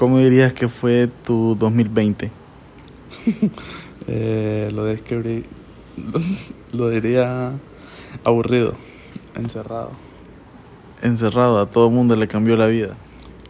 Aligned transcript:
¿Cómo 0.00 0.18
dirías 0.18 0.54
que 0.54 0.66
fue 0.66 1.08
tu 1.08 1.54
2020? 1.56 2.30
eh, 4.06 4.70
lo 4.72 4.84
describí, 4.84 5.44
lo 6.72 6.88
diría 6.88 7.52
aburrido, 8.24 8.76
encerrado. 9.34 9.90
Encerrado, 11.02 11.60
a 11.60 11.66
todo 11.66 11.88
el 11.88 11.92
mundo 11.92 12.16
le 12.16 12.28
cambió 12.28 12.56
la 12.56 12.66
vida. 12.66 12.96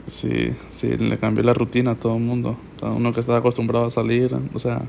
Sí, 0.08 0.57
sí, 0.71 0.96
le 0.96 1.18
cambió 1.18 1.44
la 1.44 1.54
rutina 1.54 1.93
a 1.93 1.94
todo 1.94 2.16
el 2.16 2.22
mundo. 2.25 2.57
Uno 2.82 3.12
que 3.12 3.21
estaba 3.21 3.39
acostumbrado 3.39 3.86
a 3.86 3.90
salir, 3.90 4.36
o 4.53 4.58
sea, 4.58 4.82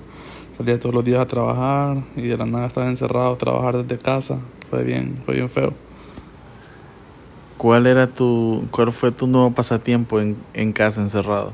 salía 0.58 0.80
todos 0.80 0.96
los 0.96 1.04
días 1.04 1.20
a 1.20 1.28
trabajar 1.28 2.04
y 2.16 2.24
de 2.24 2.38
la 2.38 2.48
nada 2.48 2.66
estaba 2.66 2.88
encerrado, 2.88 3.34
a 3.34 3.38
trabajar 3.38 3.84
desde 3.86 4.02
casa. 4.02 4.40
Fue 4.72 4.84
bien, 4.84 5.14
fue 5.28 5.36
bien 5.36 5.48
feo. 5.48 5.76
¿Cuál 7.62 7.86
era 7.86 8.08
tu, 8.08 8.68
cuál 8.72 8.92
fue 8.92 9.12
tu 9.12 9.28
nuevo 9.28 9.52
pasatiempo 9.52 10.20
en, 10.20 10.36
en 10.56 10.74
casa 10.74 11.00
encerrado? 11.00 11.54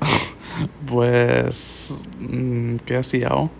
pues, 0.88 1.96
mm, 2.18 2.74
¿qué 2.84 2.96
hacía? 2.96 3.28
Oh? 3.30 3.50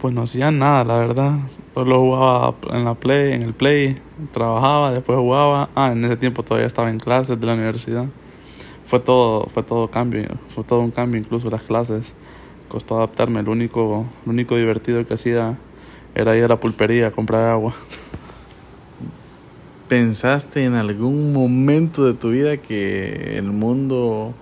Pues 0.00 0.12
no 0.12 0.22
hacía 0.22 0.50
nada, 0.50 0.82
la 0.82 0.96
verdad. 0.96 1.38
Solo 1.72 2.00
jugaba 2.00 2.56
en 2.72 2.84
la 2.84 2.94
play, 2.94 3.34
en 3.34 3.42
el 3.42 3.54
play, 3.54 3.94
trabajaba, 4.32 4.90
después 4.90 5.16
jugaba. 5.20 5.70
Ah, 5.76 5.92
en 5.92 6.04
ese 6.04 6.16
tiempo 6.16 6.42
todavía 6.42 6.66
estaba 6.66 6.90
en 6.90 6.98
clases 6.98 7.38
de 7.38 7.46
la 7.46 7.54
universidad. 7.54 8.06
Fue 8.84 8.98
todo, 8.98 9.46
fue 9.46 9.62
todo 9.62 9.88
cambio, 9.88 10.26
fue 10.48 10.64
todo 10.64 10.80
un 10.80 10.90
cambio, 10.90 11.20
incluso 11.20 11.48
las 11.48 11.62
clases. 11.62 12.12
Costó 12.68 12.96
adaptarme. 12.96 13.44
Lo 13.44 13.52
único, 13.52 14.04
lo 14.26 14.32
único 14.32 14.56
divertido 14.56 15.06
que 15.06 15.14
hacía 15.14 15.56
era 16.12 16.36
ir 16.36 16.42
a 16.42 16.48
la 16.48 16.58
pulpería 16.58 17.06
a 17.06 17.10
comprar 17.12 17.50
agua. 17.50 17.72
¿Pensaste 19.90 20.64
en 20.64 20.74
algún 20.74 21.32
momento 21.32 22.04
de 22.04 22.14
tu 22.14 22.30
vida 22.30 22.58
que 22.58 23.36
el 23.36 23.50
mundo 23.50 24.32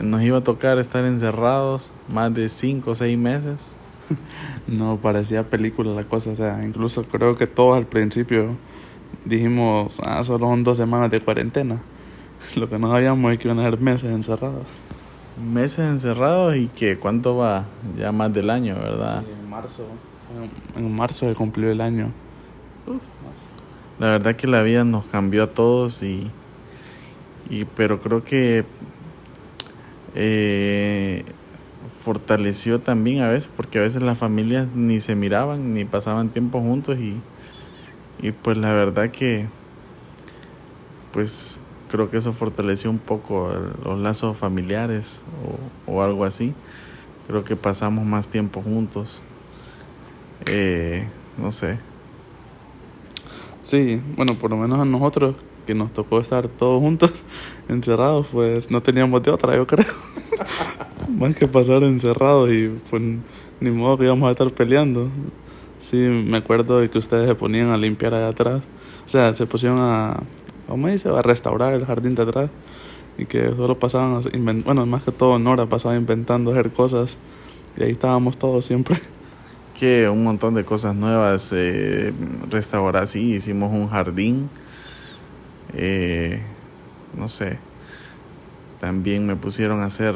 nos 0.00 0.22
iba 0.22 0.38
a 0.38 0.44
tocar 0.44 0.78
estar 0.78 1.04
encerrados 1.04 1.90
más 2.08 2.32
de 2.32 2.48
cinco 2.48 2.92
o 2.92 2.94
seis 2.94 3.18
meses? 3.18 3.76
No, 4.68 4.96
parecía 4.98 5.50
película 5.50 5.90
la 5.90 6.04
cosa, 6.04 6.30
o 6.30 6.34
sea, 6.36 6.64
incluso 6.64 7.02
creo 7.02 7.34
que 7.34 7.48
todos 7.48 7.76
al 7.76 7.86
principio 7.86 8.56
dijimos, 9.24 10.00
ah, 10.04 10.22
solo 10.22 10.46
son 10.46 10.62
dos 10.62 10.76
semanas 10.76 11.10
de 11.10 11.18
cuarentena. 11.18 11.82
Lo 12.54 12.68
que 12.68 12.78
no 12.78 12.92
sabíamos 12.92 13.32
es 13.32 13.40
que 13.40 13.48
iban 13.48 13.58
a 13.58 13.68
ser 13.68 13.80
meses 13.80 14.12
encerrados. 14.12 14.68
Meses 15.52 15.80
encerrados 15.80 16.54
y 16.54 16.68
que 16.68 16.96
cuánto 16.96 17.36
va, 17.36 17.66
ya 17.98 18.12
más 18.12 18.32
del 18.32 18.50
año, 18.50 18.76
¿verdad? 18.76 19.24
Sí, 19.24 19.32
en 19.32 19.50
marzo, 19.50 19.86
en 20.76 20.94
marzo 20.94 21.28
se 21.28 21.34
cumplió 21.34 21.72
el 21.72 21.80
año. 21.80 22.12
La 24.02 24.08
verdad 24.08 24.34
que 24.34 24.48
la 24.48 24.64
vida 24.64 24.82
nos 24.82 25.06
cambió 25.06 25.44
a 25.44 25.46
todos 25.54 26.02
y, 26.02 26.28
y 27.48 27.66
pero 27.66 28.00
creo 28.00 28.24
que 28.24 28.64
eh, 30.16 31.24
fortaleció 32.00 32.80
también 32.80 33.22
a 33.22 33.28
veces, 33.28 33.48
porque 33.56 33.78
a 33.78 33.82
veces 33.82 34.02
las 34.02 34.18
familias 34.18 34.66
ni 34.74 35.00
se 35.00 35.14
miraban, 35.14 35.72
ni 35.72 35.84
pasaban 35.84 36.30
tiempo 36.30 36.60
juntos 36.60 36.98
y, 36.98 37.20
y 38.20 38.32
pues 38.32 38.56
la 38.56 38.72
verdad 38.72 39.12
que 39.12 39.46
pues 41.12 41.60
creo 41.88 42.10
que 42.10 42.16
eso 42.16 42.32
fortaleció 42.32 42.90
un 42.90 42.98
poco 42.98 43.52
los 43.84 44.00
lazos 44.00 44.36
familiares 44.36 45.22
o, 45.86 45.92
o, 45.92 46.02
algo 46.02 46.24
así. 46.24 46.54
Creo 47.28 47.44
que 47.44 47.54
pasamos 47.54 48.04
más 48.04 48.26
tiempo 48.26 48.62
juntos. 48.62 49.22
Eh, 50.46 51.06
no 51.38 51.52
sé. 51.52 51.91
Sí, 53.62 54.00
bueno, 54.16 54.34
por 54.34 54.50
lo 54.50 54.56
menos 54.56 54.80
a 54.80 54.84
nosotros 54.84 55.36
que 55.66 55.74
nos 55.74 55.92
tocó 55.92 56.18
estar 56.18 56.48
todos 56.48 56.80
juntos, 56.80 57.12
encerrados, 57.68 58.26
pues 58.32 58.70
no 58.72 58.82
teníamos 58.82 59.22
de 59.22 59.30
otra, 59.30 59.54
yo 59.56 59.66
creo. 59.66 59.86
Más 61.08 61.36
que 61.36 61.46
pasar 61.46 61.84
encerrados 61.84 62.50
y 62.50 62.68
pues 62.90 63.02
ni 63.60 63.70
modo 63.70 63.96
que 63.96 64.04
íbamos 64.04 64.28
a 64.28 64.32
estar 64.32 64.50
peleando. 64.50 65.08
Sí, 65.78 65.96
me 65.96 66.38
acuerdo 66.38 66.80
de 66.80 66.90
que 66.90 66.98
ustedes 66.98 67.28
se 67.28 67.34
ponían 67.36 67.68
a 67.70 67.76
limpiar 67.76 68.14
allá 68.14 68.28
atrás. 68.28 68.62
O 69.06 69.08
sea, 69.08 69.32
se 69.32 69.46
pusieron 69.46 69.78
a, 69.80 70.20
¿cómo 70.66 70.88
dice? 70.88 71.08
A 71.08 71.22
restaurar 71.22 71.72
el 71.72 71.86
jardín 71.86 72.16
de 72.16 72.22
atrás. 72.22 72.50
Y 73.18 73.26
que 73.26 73.48
solo 73.50 73.78
pasaban, 73.78 74.22
bueno, 74.64 74.86
más 74.86 75.04
que 75.04 75.12
todo 75.12 75.38
Nora 75.38 75.66
pasaba 75.66 75.94
inventando 75.94 76.50
hacer 76.50 76.72
cosas. 76.72 77.18
Y 77.76 77.84
ahí 77.84 77.92
estábamos 77.92 78.36
todos 78.36 78.64
siempre. 78.64 78.96
Un 79.82 80.22
montón 80.22 80.54
de 80.54 80.64
cosas 80.64 80.94
nuevas. 80.94 81.52
Eh, 81.52 82.12
restaurar, 82.50 83.08
sí, 83.08 83.34
hicimos 83.34 83.72
un 83.72 83.88
jardín 83.88 84.48
eh, 85.74 86.42
no 87.16 87.28
sé, 87.28 87.58
también 88.80 89.26
me 89.26 89.36
pusieron 89.36 89.82
a 89.82 89.86
hacer 89.86 90.14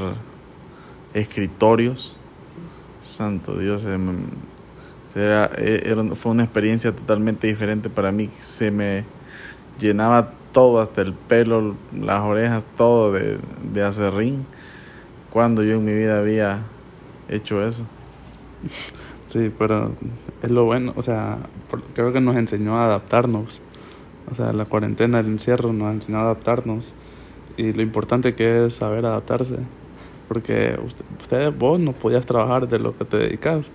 escritorios. 1.14 2.18
Santo 3.00 3.56
Dios, 3.56 3.84
era, 5.14 5.50
eh, 5.56 5.82
era, 5.84 6.04
fue 6.14 6.32
una 6.32 6.42
experiencia 6.42 6.94
totalmente 6.94 7.46
diferente 7.46 7.88
para 7.88 8.12
mí. 8.12 8.28
Se 8.38 8.70
me 8.70 9.04
llenaba 9.78 10.32
todo, 10.52 10.80
hasta 10.80 11.02
el 11.02 11.12
pelo, 11.12 11.76
las 11.92 12.20
orejas, 12.20 12.68
todo 12.76 13.12
de, 13.12 13.38
de 13.72 13.82
acerrín. 13.82 14.46
Cuando 15.30 15.62
yo 15.62 15.74
en 15.74 15.84
mi 15.84 15.94
vida 15.94 16.18
había 16.18 16.62
hecho 17.28 17.64
eso. 17.64 17.84
Sí, 19.26 19.52
pero 19.58 19.92
es 20.42 20.50
lo 20.50 20.64
bueno, 20.64 20.92
o 20.96 21.02
sea, 21.02 21.38
creo 21.94 22.12
que 22.12 22.20
nos 22.20 22.36
enseñó 22.36 22.78
a 22.78 22.86
adaptarnos 22.86 23.62
o 24.30 24.34
sea, 24.34 24.52
la 24.52 24.64
cuarentena, 24.64 25.20
el 25.20 25.26
encierro 25.26 25.72
nos 25.72 25.88
ha 25.88 25.92
enseñado 25.92 26.24
a 26.24 26.26
adaptarnos 26.30 26.92
y 27.56 27.72
lo 27.72 27.82
importante 27.82 28.34
que 28.34 28.66
es 28.66 28.74
saber 28.74 29.06
adaptarse. 29.06 29.58
Porque 30.28 30.78
ustedes, 31.20 31.56
vos 31.56 31.78
no 31.78 31.92
podías 31.92 32.26
trabajar 32.26 32.66
de 32.66 32.80
lo 32.80 32.96
que 32.98 33.04
te 33.04 33.16
dedicas. 33.18 33.66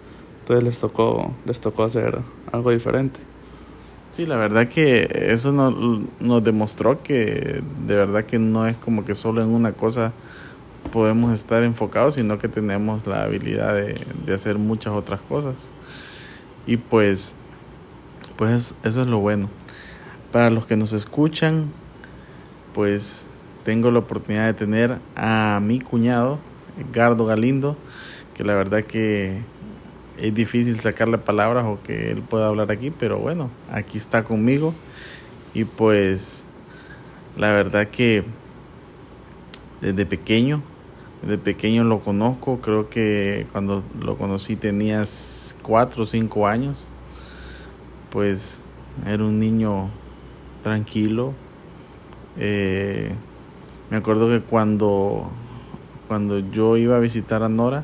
Entonces 0.41 0.63
les 0.63 0.77
tocó, 0.77 1.33
les 1.45 1.61
tocó 1.61 1.83
hacer 1.83 2.19
algo 2.51 2.71
diferente. 2.71 3.19
Sí, 4.13 4.25
la 4.25 4.35
verdad 4.35 4.67
que 4.67 5.07
eso 5.09 5.53
nos, 5.53 5.73
nos 6.19 6.43
demostró 6.43 7.01
que 7.01 7.63
de 7.87 7.95
verdad 7.95 8.25
que 8.25 8.37
no 8.37 8.67
es 8.67 8.75
como 8.77 9.05
que 9.05 9.15
solo 9.15 9.41
en 9.41 9.49
una 9.49 9.71
cosa 9.71 10.11
podemos 10.91 11.33
estar 11.33 11.63
enfocados, 11.63 12.15
sino 12.15 12.37
que 12.37 12.47
tenemos 12.47 13.05
la 13.07 13.23
habilidad 13.23 13.75
de, 13.75 13.95
de 14.25 14.33
hacer 14.33 14.57
muchas 14.57 14.93
otras 14.93 15.21
cosas. 15.21 15.71
Y 16.65 16.77
pues, 16.77 17.35
pues 18.37 18.75
eso 18.83 19.01
es 19.01 19.07
lo 19.07 19.19
bueno. 19.19 19.49
Para 20.31 20.49
los 20.49 20.65
que 20.65 20.77
nos 20.77 20.93
escuchan, 20.93 21.71
pues 22.73 23.27
tengo 23.63 23.91
la 23.91 23.99
oportunidad 23.99 24.45
de 24.47 24.53
tener 24.53 24.99
a 25.15 25.59
mi 25.61 25.79
cuñado, 25.79 26.39
Gardo 26.91 27.25
Galindo, 27.25 27.77
que 28.33 28.43
la 28.43 28.55
verdad 28.55 28.83
que 28.83 29.41
es 30.17 30.33
difícil 30.33 30.79
sacarle 30.79 31.17
palabras 31.17 31.65
o 31.65 31.79
que 31.83 32.11
él 32.11 32.21
pueda 32.21 32.47
hablar 32.47 32.71
aquí, 32.71 32.91
pero 32.91 33.17
bueno, 33.17 33.49
aquí 33.71 33.97
está 33.97 34.23
conmigo. 34.23 34.73
Y 35.53 35.65
pues 35.65 36.45
la 37.37 37.51
verdad 37.51 37.87
que 37.87 38.23
desde 39.81 40.05
pequeño, 40.05 40.63
desde 41.21 41.37
pequeño 41.37 41.83
lo 41.83 41.99
conozco, 41.99 42.59
creo 42.61 42.89
que 42.89 43.45
cuando 43.51 43.83
lo 44.01 44.17
conocí 44.17 44.55
tenías 44.55 45.55
cuatro 45.61 46.03
o 46.03 46.05
cinco 46.05 46.47
años, 46.47 46.85
pues 48.09 48.61
era 49.05 49.23
un 49.23 49.39
niño 49.39 49.89
tranquilo. 50.63 51.33
Eh, 52.37 53.13
me 53.89 53.97
acuerdo 53.97 54.29
que 54.29 54.41
cuando, 54.41 55.29
cuando 56.07 56.39
yo 56.39 56.77
iba 56.77 56.95
a 56.95 56.99
visitar 56.99 57.43
a 57.43 57.49
Nora, 57.49 57.83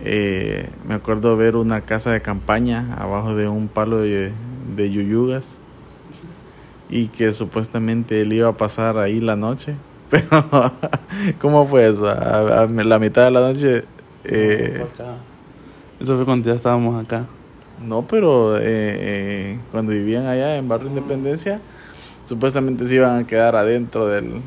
eh, 0.00 0.68
me 0.86 0.94
acuerdo 0.94 1.36
ver 1.36 1.56
una 1.56 1.80
casa 1.82 2.12
de 2.12 2.20
campaña 2.20 2.94
abajo 2.98 3.34
de 3.34 3.48
un 3.48 3.68
palo 3.68 3.98
de, 4.00 4.32
de 4.76 4.90
yuyugas 4.90 5.60
y 6.90 7.08
que 7.08 7.32
supuestamente 7.32 8.20
él 8.20 8.32
iba 8.34 8.48
a 8.48 8.56
pasar 8.56 8.98
ahí 8.98 9.20
la 9.20 9.36
noche. 9.36 9.72
Pero, 10.14 10.72
¿cómo 11.40 11.66
fue 11.66 11.88
eso? 11.88 12.08
A, 12.08 12.66
la 12.66 12.98
mitad 12.98 13.24
de 13.24 13.30
la 13.32 13.40
noche. 13.40 13.84
Eh, 14.24 14.84
eso 16.00 16.16
fue 16.16 16.24
cuando 16.24 16.48
ya 16.48 16.54
estábamos 16.54 17.04
acá. 17.04 17.26
No, 17.84 18.06
pero 18.06 18.56
eh, 18.60 19.58
cuando 19.72 19.92
vivían 19.92 20.26
allá 20.26 20.56
en 20.56 20.68
Barrio 20.68 20.88
Independencia, 20.88 21.60
supuestamente 22.24 22.86
se 22.86 22.94
iban 22.94 23.24
a 23.24 23.26
quedar 23.26 23.56
adentro 23.56 24.06
del, 24.06 24.40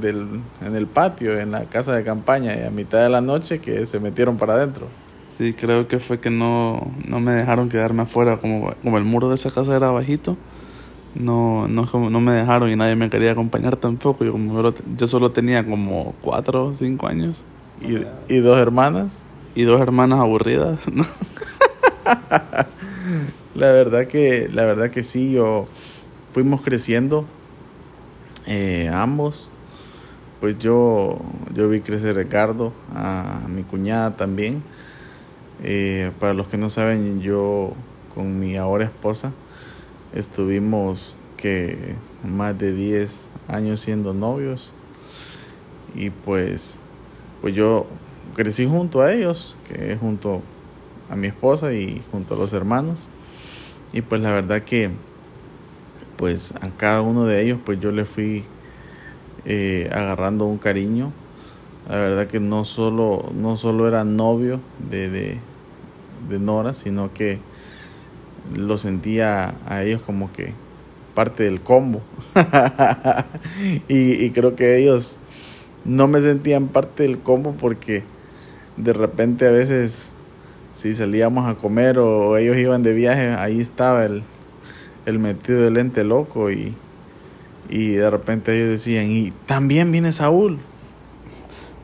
del, 0.00 0.40
en 0.64 0.76
el 0.76 0.86
patio, 0.86 1.38
en 1.40 1.50
la 1.50 1.64
casa 1.64 1.94
de 1.96 2.04
campaña, 2.04 2.54
y 2.56 2.62
a 2.62 2.70
mitad 2.70 3.02
de 3.02 3.08
la 3.08 3.20
noche 3.20 3.58
que 3.58 3.86
se 3.86 3.98
metieron 3.98 4.36
para 4.36 4.54
adentro. 4.54 4.86
Sí, 5.36 5.52
creo 5.52 5.88
que 5.88 5.98
fue 5.98 6.20
que 6.20 6.30
no, 6.30 6.92
no 7.04 7.18
me 7.18 7.32
dejaron 7.32 7.68
quedarme 7.68 8.02
afuera, 8.02 8.36
como, 8.36 8.72
como 8.82 8.98
el 8.98 9.04
muro 9.04 9.28
de 9.28 9.34
esa 9.34 9.50
casa 9.50 9.74
era 9.74 9.90
bajito, 9.90 10.36
no, 11.14 11.68
no, 11.68 11.86
no 12.10 12.20
me 12.20 12.32
dejaron 12.32 12.70
y 12.70 12.76
nadie 12.76 12.96
me 12.96 13.08
quería 13.08 13.32
acompañar 13.32 13.76
tampoco, 13.76 14.24
yo, 14.24 14.32
como 14.32 14.74
yo 14.96 15.06
solo 15.06 15.30
tenía 15.30 15.64
como 15.64 16.14
cuatro 16.20 16.66
o 16.66 16.74
cinco 16.74 17.06
años. 17.06 17.44
¿Y, 17.80 18.04
¿Y 18.32 18.38
dos 18.40 18.58
hermanas? 18.58 19.18
Y 19.54 19.62
dos 19.62 19.80
hermanas 19.80 20.20
aburridas, 20.20 20.78
¿no? 20.92 21.06
la 23.54 23.72
verdad 23.72 24.06
que, 24.06 24.48
la 24.52 24.64
verdad 24.64 24.90
que 24.90 25.02
sí, 25.02 25.32
yo 25.32 25.66
fuimos 26.32 26.62
creciendo 26.62 27.26
eh, 28.46 28.90
ambos, 28.92 29.50
pues 30.40 30.58
yo, 30.58 31.18
yo 31.54 31.68
vi 31.68 31.80
crecer 31.80 32.16
a 32.16 32.22
Ricardo, 32.22 32.72
a 32.94 33.40
mi 33.48 33.62
cuñada 33.62 34.16
también. 34.16 34.62
Eh, 35.62 36.10
para 36.18 36.34
los 36.34 36.48
que 36.48 36.58
no 36.58 36.68
saben, 36.68 37.20
yo 37.20 37.72
con 38.14 38.38
mi 38.38 38.56
ahora 38.56 38.84
esposa 38.84 39.32
estuvimos 40.14 41.16
que 41.36 41.96
más 42.24 42.56
de 42.56 42.72
10 42.72 43.28
años 43.48 43.80
siendo 43.80 44.14
novios 44.14 44.72
y 45.94 46.10
pues 46.10 46.80
pues 47.40 47.54
yo 47.54 47.86
crecí 48.34 48.66
junto 48.66 49.02
a 49.02 49.12
ellos, 49.12 49.54
que 49.68 49.96
junto 49.96 50.40
a 51.10 51.16
mi 51.16 51.26
esposa 51.26 51.74
y 51.74 52.02
junto 52.10 52.34
a 52.34 52.38
los 52.38 52.54
hermanos. 52.54 53.10
Y 53.92 54.00
pues 54.00 54.22
la 54.22 54.32
verdad 54.32 54.62
que 54.62 54.90
pues 56.16 56.54
a 56.60 56.70
cada 56.70 57.02
uno 57.02 57.26
de 57.26 57.42
ellos 57.42 57.58
pues 57.64 57.80
yo 57.80 57.92
le 57.92 58.06
fui 58.06 58.44
eh, 59.44 59.90
agarrando 59.92 60.46
un 60.46 60.56
cariño. 60.56 61.12
La 61.88 61.96
verdad 61.96 62.26
que 62.26 62.40
no 62.40 62.64
solo 62.64 63.30
no 63.34 63.58
solo 63.58 63.86
era 63.86 64.04
novio 64.04 64.60
de, 64.90 65.10
de, 65.10 65.38
de 66.30 66.38
Nora 66.38 66.72
sino 66.72 67.12
que 67.12 67.40
lo 68.52 68.78
sentía 68.78 69.54
a 69.66 69.82
ellos 69.82 70.02
como 70.02 70.32
que 70.32 70.52
parte 71.14 71.44
del 71.44 71.60
combo. 71.60 72.02
y, 73.88 74.24
y, 74.24 74.30
creo 74.30 74.56
que 74.56 74.76
ellos 74.76 75.16
no 75.84 76.08
me 76.08 76.20
sentían 76.20 76.68
parte 76.68 77.04
del 77.04 77.18
combo 77.20 77.54
porque 77.58 78.02
de 78.76 78.92
repente 78.92 79.46
a 79.46 79.50
veces 79.50 80.12
si 80.74 80.92
salíamos 80.92 81.48
a 81.48 81.54
comer 81.54 81.98
o 81.98 82.36
ellos 82.36 82.56
iban 82.56 82.82
de 82.82 82.92
viaje, 82.92 83.28
ahí 83.30 83.60
estaba 83.60 84.04
el, 84.04 84.24
el 85.06 85.20
metido 85.20 85.62
del 85.62 85.74
lente 85.74 86.02
loco 86.02 86.50
y, 86.50 86.74
y 87.70 87.90
de 87.90 88.10
repente 88.10 88.56
ellos 88.56 88.70
decían, 88.70 89.10
y 89.10 89.30
también 89.46 89.92
viene 89.92 90.12
Saúl. 90.12 90.58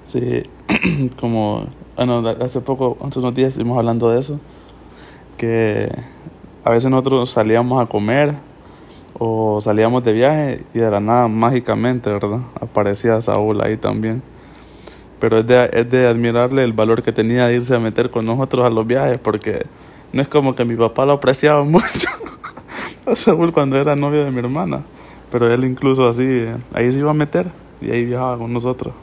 Sí, 0.03 0.43
como, 1.21 1.69
bueno, 1.97 2.29
hace 2.41 2.61
poco, 2.61 2.99
hace 3.03 3.21
unos 3.21 3.35
días 3.35 3.49
estuvimos 3.51 3.79
hablando 3.79 4.11
de 4.11 4.19
eso, 4.19 4.41
que 5.37 5.89
a 6.65 6.71
veces 6.71 6.91
nosotros 6.91 7.31
salíamos 7.31 7.83
a 7.83 7.87
comer 7.87 8.35
o 9.19 9.61
salíamos 9.61 10.03
de 10.05 10.13
viaje 10.13 10.65
y 10.75 10.79
de 10.79 10.91
la 10.91 11.01
nada 11.01 11.29
mágicamente, 11.29 12.11
¿verdad? 12.11 12.41
Aparecía 12.61 13.21
Saúl 13.21 13.61
ahí 13.63 13.77
también. 13.77 14.23
Pero 15.19 15.39
es 15.39 15.47
de, 15.47 15.69
es 15.73 15.91
de 15.91 16.07
admirarle 16.07 16.65
el 16.65 16.73
valor 16.73 17.03
que 17.03 17.13
tenía 17.13 17.47
de 17.47 17.57
irse 17.57 17.75
a 17.75 17.79
meter 17.79 18.11
con 18.11 18.25
nosotros 18.25 18.65
a 18.65 18.71
los 18.71 18.87
viajes 18.87 19.19
porque 19.19 19.67
no 20.13 20.23
es 20.23 20.29
como 20.29 20.55
que 20.55 20.65
mi 20.65 20.77
papá 20.77 21.05
lo 21.05 21.13
apreciaba 21.13 21.63
mucho 21.65 22.09
a 23.07 23.17
Saúl 23.17 23.53
cuando 23.53 23.77
era 23.77 23.97
novio 23.97 24.25
de 24.25 24.31
mi 24.31 24.39
hermana. 24.39 24.83
Pero 25.31 25.53
él 25.53 25.65
incluso 25.65 26.09
así, 26.09 26.47
ahí 26.73 26.91
se 26.91 26.99
iba 26.99 27.11
a 27.11 27.15
meter 27.15 27.47
y 27.81 27.91
ahí 27.91 28.05
viajaba 28.05 28.39
con 28.39 28.53
nosotros. 28.53 28.95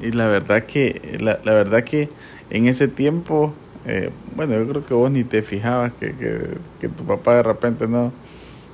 Y 0.00 0.12
la 0.12 0.26
verdad 0.28 0.64
que, 0.64 1.18
la, 1.20 1.40
la 1.44 1.52
verdad 1.52 1.84
que 1.84 2.08
en 2.50 2.66
ese 2.66 2.88
tiempo 2.88 3.52
eh, 3.88 4.10
bueno, 4.36 4.52
yo 4.52 4.68
creo 4.68 4.84
que 4.84 4.92
vos 4.92 5.10
ni 5.10 5.24
te 5.24 5.40
fijabas 5.40 5.94
que, 5.94 6.14
que, 6.14 6.58
que, 6.78 6.88
tu 6.90 7.04
papá 7.04 7.36
de 7.36 7.42
repente 7.42 7.88
no, 7.88 8.12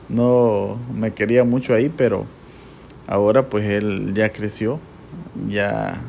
no 0.08 0.76
me 0.92 1.12
quería 1.12 1.44
mucho 1.44 1.72
ahí, 1.72 1.88
pero 1.88 2.26
ahora 3.06 3.44
pues 3.44 3.64
él 3.64 4.12
ya 4.12 4.32
creció, 4.32 4.80
ya, 5.46 6.02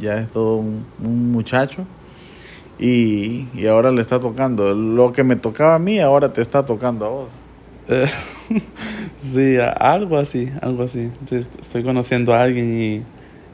ya 0.00 0.16
es 0.20 0.30
todo 0.30 0.56
un, 0.56 0.86
muchacho 1.32 1.84
y, 2.78 3.46
y, 3.52 3.66
ahora 3.66 3.90
le 3.90 4.00
está 4.00 4.20
tocando. 4.20 4.74
Lo 4.74 5.12
que 5.12 5.22
me 5.22 5.36
tocaba 5.36 5.74
a 5.74 5.78
mí 5.78 6.00
ahora 6.00 6.32
te 6.32 6.40
está 6.40 6.64
tocando 6.64 7.04
a 7.04 7.08
vos. 7.10 7.28
Eh, 7.88 8.06
sí, 9.18 9.58
algo 9.78 10.16
así, 10.16 10.50
algo 10.62 10.82
así. 10.82 11.10
estoy 11.30 11.84
conociendo 11.84 12.32
a 12.32 12.42
alguien 12.42 12.74
y, 12.74 12.94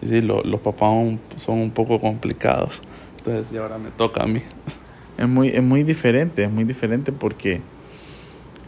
y 0.00 0.08
sí, 0.08 0.20
lo, 0.20 0.44
los 0.44 0.60
papás 0.60 0.90
son 1.38 1.58
un 1.58 1.72
poco 1.72 1.98
complicados. 1.98 2.80
Entonces, 3.18 3.52
y 3.52 3.56
ahora 3.56 3.78
me 3.78 3.90
toca 3.90 4.22
a 4.22 4.26
mí 4.26 4.42
es 5.18 5.28
muy, 5.28 5.48
es 5.48 5.62
muy 5.62 5.82
diferente, 5.82 6.44
es 6.44 6.50
muy 6.50 6.64
diferente 6.64 7.12
porque 7.12 7.60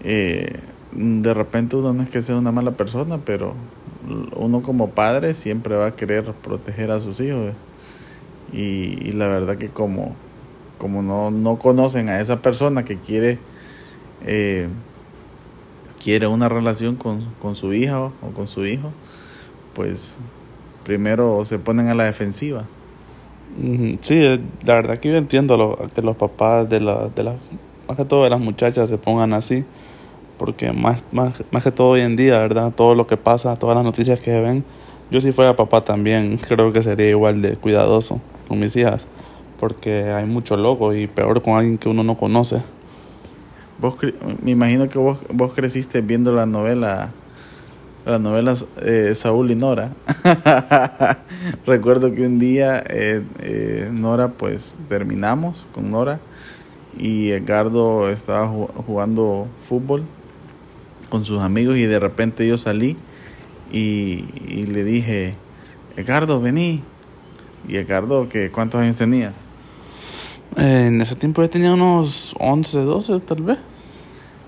eh, 0.03 0.61
de 0.93 1.35
repente 1.35 1.77
uno 1.77 1.93
no 1.93 2.03
es 2.03 2.11
que 2.11 2.23
sea 2.23 2.37
una 2.37 2.53
mala 2.53 2.73
persona, 2.73 3.19
pero 3.25 3.55
uno 4.37 4.63
como 4.63 4.91
padre 4.91 5.35
siempre 5.35 5.77
va 5.77 5.87
a 5.87 5.97
querer 5.97 6.33
proteger 6.33 6.91
a 6.91 7.01
sus 7.01 7.21
hijos. 7.21 7.55
Y, 8.53 9.13
la 9.13 9.27
verdad 9.27 9.57
que 9.57 9.69
como, 9.69 10.15
como 10.79 11.03
no, 11.03 11.31
no 11.33 11.59
conocen 11.59 12.09
a 12.09 12.21
esa 12.21 12.41
persona 12.41 12.85
que 12.85 12.99
quiere, 12.99 13.39
eh, 14.25 14.69
quiere 16.01 16.29
una 16.29 16.49
relación 16.49 16.95
con, 16.95 17.25
con 17.41 17.57
su 17.57 17.73
hija 17.73 17.99
o 18.01 18.13
con 18.35 18.47
su 18.47 18.65
hijo, 18.65 18.93
pues 19.75 20.19
primero 20.85 21.45
se 21.45 21.59
ponen 21.59 21.89
a 21.89 21.95
la 21.95 22.05
defensiva. 22.05 22.67
Sí, 24.01 24.17
eh, 24.17 24.41
la 24.65 24.75
verdad 24.75 24.99
que 24.99 25.11
yo 25.11 25.17
entiendo 25.17 25.57
lo, 25.57 25.77
que 25.95 26.03
los 26.03 26.17
papás 26.17 26.69
de, 26.69 26.81
la, 26.81 27.09
de 27.09 27.23
las, 27.23 27.37
más 27.87 27.97
que 27.97 28.05
todo 28.05 28.25
de 28.25 28.31
las 28.31 28.41
muchachas 28.41 28.89
se 28.89 28.99
pongan 28.99 29.33
así, 29.33 29.65
porque 30.39 30.73
más, 30.73 31.05
más, 31.13 31.43
más 31.53 31.63
que 31.63 31.71
todo 31.71 31.91
hoy 31.91 32.01
en 32.01 32.17
día, 32.17 32.41
¿verdad? 32.41 32.73
Todo 32.75 32.95
lo 32.95 33.07
que 33.07 33.17
pasa, 33.17 33.57
todas 33.57 33.77
las 33.77 33.85
noticias 33.85 34.19
que 34.19 34.33
se 34.33 34.41
ven, 34.41 34.65
yo 35.11 35.21
si 35.21 35.31
fuera 35.31 35.55
papá 35.55 35.85
también 35.85 36.37
creo 36.49 36.73
que 36.73 36.83
sería 36.83 37.09
igual 37.09 37.43
de 37.43 37.57
cuidadoso 37.57 38.21
con 38.49 38.59
mis 38.59 38.75
hijas, 38.75 39.07
porque 39.61 40.11
hay 40.13 40.27
mucho 40.27 40.57
loco 40.57 40.93
y 40.93 41.07
peor 41.07 41.41
con 41.41 41.57
alguien 41.57 41.77
que 41.77 41.89
uno 41.89 42.03
no 42.03 42.17
conoce. 42.17 42.61
Vos, 43.79 43.95
me 44.43 44.51
imagino 44.51 44.89
que 44.89 44.99
vos, 44.99 45.19
vos 45.33 45.53
creciste 45.53 46.01
viendo 46.01 46.33
la 46.33 46.47
novela 46.47 47.11
las 48.05 48.21
novelas 48.21 48.67
eh, 48.83 49.13
Saúl 49.15 49.51
y 49.51 49.55
Nora. 49.55 49.93
Recuerdo 51.67 52.15
que 52.15 52.27
un 52.27 52.39
día 52.39 52.83
eh, 52.89 53.23
eh, 53.41 53.91
Nora, 53.93 54.29
pues 54.29 54.79
terminamos 54.89 55.67
con 55.73 55.91
Nora 55.91 56.21
y 56.99 57.31
Edgardo 57.31 58.09
estaba 58.11 58.47
jugando 58.49 59.49
fútbol 59.63 60.05
con 61.09 61.25
sus 61.25 61.43
amigos 61.43 61.77
y 61.77 61.87
de 61.87 61.99
repente 61.99 62.47
yo 62.47 62.59
salí 62.59 62.97
y, 63.73 64.27
y 64.47 64.67
le 64.67 64.85
dije, 64.85 65.37
Edgardo, 65.97 66.41
vení. 66.41 66.83
Y 67.67 67.77
Edgardo, 67.77 68.29
¿qué, 68.29 68.51
¿cuántos 68.51 68.81
años 68.81 68.97
tenías? 68.97 69.33
en 70.57 71.01
ese 71.01 71.17
tiempo 71.17 71.43
yo 71.43 71.51
tenía 71.51 71.73
unos 71.73 72.35
11, 72.39 72.81
12 72.81 73.21
tal 73.21 73.43
vez. 73.43 73.59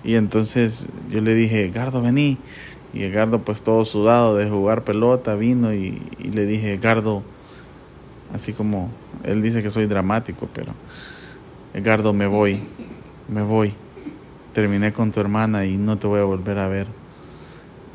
Y 0.05 0.14
entonces 0.14 0.87
yo 1.11 1.21
le 1.21 1.35
dije, 1.35 1.64
Edgardo, 1.64 2.00
vení. 2.00 2.38
Y 2.93 3.02
Edgardo, 3.02 3.43
pues 3.43 3.62
todo 3.62 3.85
sudado 3.85 4.37
de 4.37 4.49
jugar 4.49 4.85
pelota, 4.85 5.35
vino 5.35 5.75
y, 5.75 6.00
le 6.19 6.47
dije, 6.47 6.75
Edgardo, 6.75 7.23
así 8.33 8.52
como 8.52 8.90
él 9.25 9.43
dice 9.43 9.62
que 9.62 9.71
soy 9.71 9.87
dramático, 9.87 10.49
pero 10.52 10.73
Edgardo, 11.75 12.12
me 12.12 12.26
voy, 12.26 12.62
me 13.28 13.43
voy. 13.43 13.75
Terminé 14.55 14.93
con 14.93 15.11
tu 15.11 15.21
hermana 15.21 15.66
y 15.66 15.76
no 15.76 15.99
te 15.99 16.07
voy 16.07 16.21
a 16.21 16.25
volver 16.25 16.59
a 16.59 16.69
ver. 16.69 16.87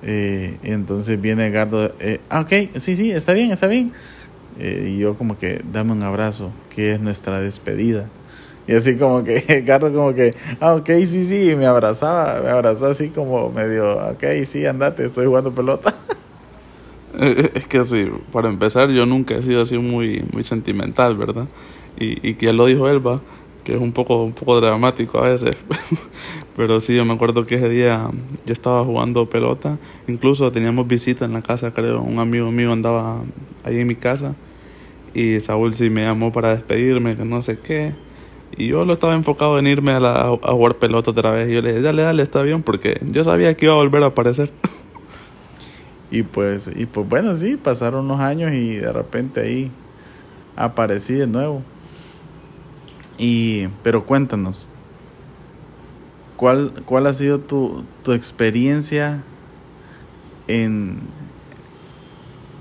Eh, 0.04 0.60
entonces 0.64 1.20
viene 1.20 1.48
Edgardo, 1.48 1.94
eh, 2.00 2.20
ah, 2.30 2.42
ok, 2.42 2.78
sí, 2.78 2.96
sí, 2.96 3.12
está 3.12 3.34
bien, 3.34 3.52
está 3.52 3.68
bien. 3.68 3.92
Eh, 4.60 4.92
y 4.94 5.00
yo 5.00 5.16
como 5.16 5.38
que, 5.38 5.64
dame 5.72 5.94
un 5.94 6.04
abrazo, 6.04 6.52
que 6.70 6.92
es 6.92 7.00
nuestra 7.00 7.40
despedida. 7.40 8.08
Y 8.72 8.76
así 8.76 8.96
como 8.96 9.22
que 9.22 9.40
Ricardo 9.50 9.92
como 9.92 10.14
que, 10.14 10.34
ah, 10.62 10.76
ok, 10.76 10.88
sí, 11.06 11.26
sí, 11.26 11.58
me 11.58 11.66
abrazaba, 11.66 12.42
me 12.42 12.50
abrazó 12.50 12.86
así 12.86 13.10
como 13.10 13.52
medio, 13.52 13.98
ok, 14.12 14.24
sí, 14.46 14.66
andate, 14.66 15.06
estoy 15.06 15.26
jugando 15.26 15.54
pelota. 15.54 15.94
Es 17.54 17.68
que 17.68 17.80
así, 17.80 18.10
para 18.32 18.48
empezar, 18.48 18.90
yo 18.90 19.06
nunca 19.06 19.36
he 19.36 19.42
sido 19.42 19.62
así 19.62 19.78
muy, 19.78 20.24
muy 20.32 20.44
sentimental, 20.44 21.18
¿verdad? 21.18 21.50
Y, 22.00 22.26
y 22.26 22.38
ya 22.38 22.54
lo 22.54 22.66
dijo 22.66 22.88
Elba, 22.88 23.22
que 23.66 23.76
es 23.76 23.82
un 23.82 23.92
poco, 23.92 24.24
un 24.24 24.32
poco 24.32 24.62
dramático 24.62 25.20
a 25.20 25.28
veces. 25.28 25.58
Pero 26.56 26.80
sí, 26.80 26.96
yo 26.96 27.04
me 27.04 27.12
acuerdo 27.12 27.46
que 27.46 27.56
ese 27.56 27.68
día 27.68 28.10
yo 28.46 28.54
estaba 28.54 28.86
jugando 28.86 29.30
pelota, 29.30 29.78
incluso 30.08 30.50
teníamos 30.52 30.88
visita 30.88 31.26
en 31.26 31.34
la 31.34 31.42
casa, 31.42 31.74
creo, 31.74 32.02
un 32.02 32.20
amigo 32.20 32.50
mío 32.50 32.72
andaba 32.72 33.22
ahí 33.66 33.80
en 33.80 33.88
mi 33.88 33.96
casa 33.96 34.34
y 35.14 35.42
Saúl 35.42 35.74
sí 35.74 35.90
me 35.90 36.04
llamó 36.04 36.32
para 36.32 36.56
despedirme, 36.56 37.18
que 37.18 37.26
no 37.26 37.42
sé 37.42 37.60
qué. 37.60 37.94
Y 38.58 38.68
yo 38.68 38.86
lo 38.86 38.94
estaba 38.94 39.16
enfocado 39.16 39.58
en 39.60 39.68
irme 39.68 39.92
a, 39.92 40.00
la, 40.00 40.22
a 40.22 40.52
jugar 40.52 40.76
pelota 40.76 41.12
otra 41.12 41.32
vez. 41.32 41.50
Y 41.50 41.54
yo 41.54 41.62
le 41.62 41.70
dije, 41.70 41.82
dale, 41.82 42.04
dale, 42.04 42.24
está 42.24 42.42
bien, 42.42 42.64
porque 42.64 43.00
yo 43.06 43.24
sabía 43.24 43.56
que 43.56 43.66
iba 43.66 43.74
a 43.74 43.78
volver 43.78 44.04
a 44.04 44.08
aparecer. 44.08 44.52
Y 46.14 46.24
pues, 46.24 46.70
y 46.76 46.88
pues 46.88 47.08
bueno, 47.08 47.34
sí, 47.36 47.56
pasaron 47.56 48.04
unos 48.04 48.20
años 48.20 48.52
y 48.52 48.76
de 48.76 48.92
repente 48.92 49.40
ahí 49.40 49.72
aparecí 50.58 51.14
de 51.14 51.26
nuevo. 51.26 51.64
Y, 53.18 53.68
pero 53.82 54.06
cuéntanos, 54.06 54.68
¿cuál, 56.36 56.84
cuál 56.86 57.08
ha 57.08 57.14
sido 57.14 57.40
tu, 57.40 57.86
tu 58.04 58.12
experiencia 58.12 59.24
en 60.50 61.00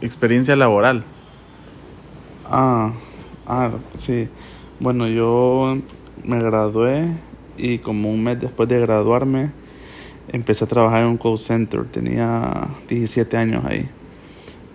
experiencia 0.01 0.55
laboral? 0.55 1.03
Ah, 2.49 2.93
ah, 3.47 3.71
sí. 3.95 4.29
Bueno, 4.81 5.07
yo 5.09 5.77
me 6.25 6.43
gradué 6.43 7.15
y 7.59 7.81
como 7.81 8.11
un 8.11 8.25
mes 8.25 8.41
después 8.41 8.67
de 8.67 8.81
graduarme 8.81 9.51
empecé 10.33 10.65
a 10.65 10.69
trabajar 10.69 11.03
en 11.03 11.09
un 11.09 11.19
call 11.19 11.37
center. 11.37 11.85
Tenía 11.85 12.67
17 12.89 13.37
años 13.37 13.63
ahí. 13.67 13.87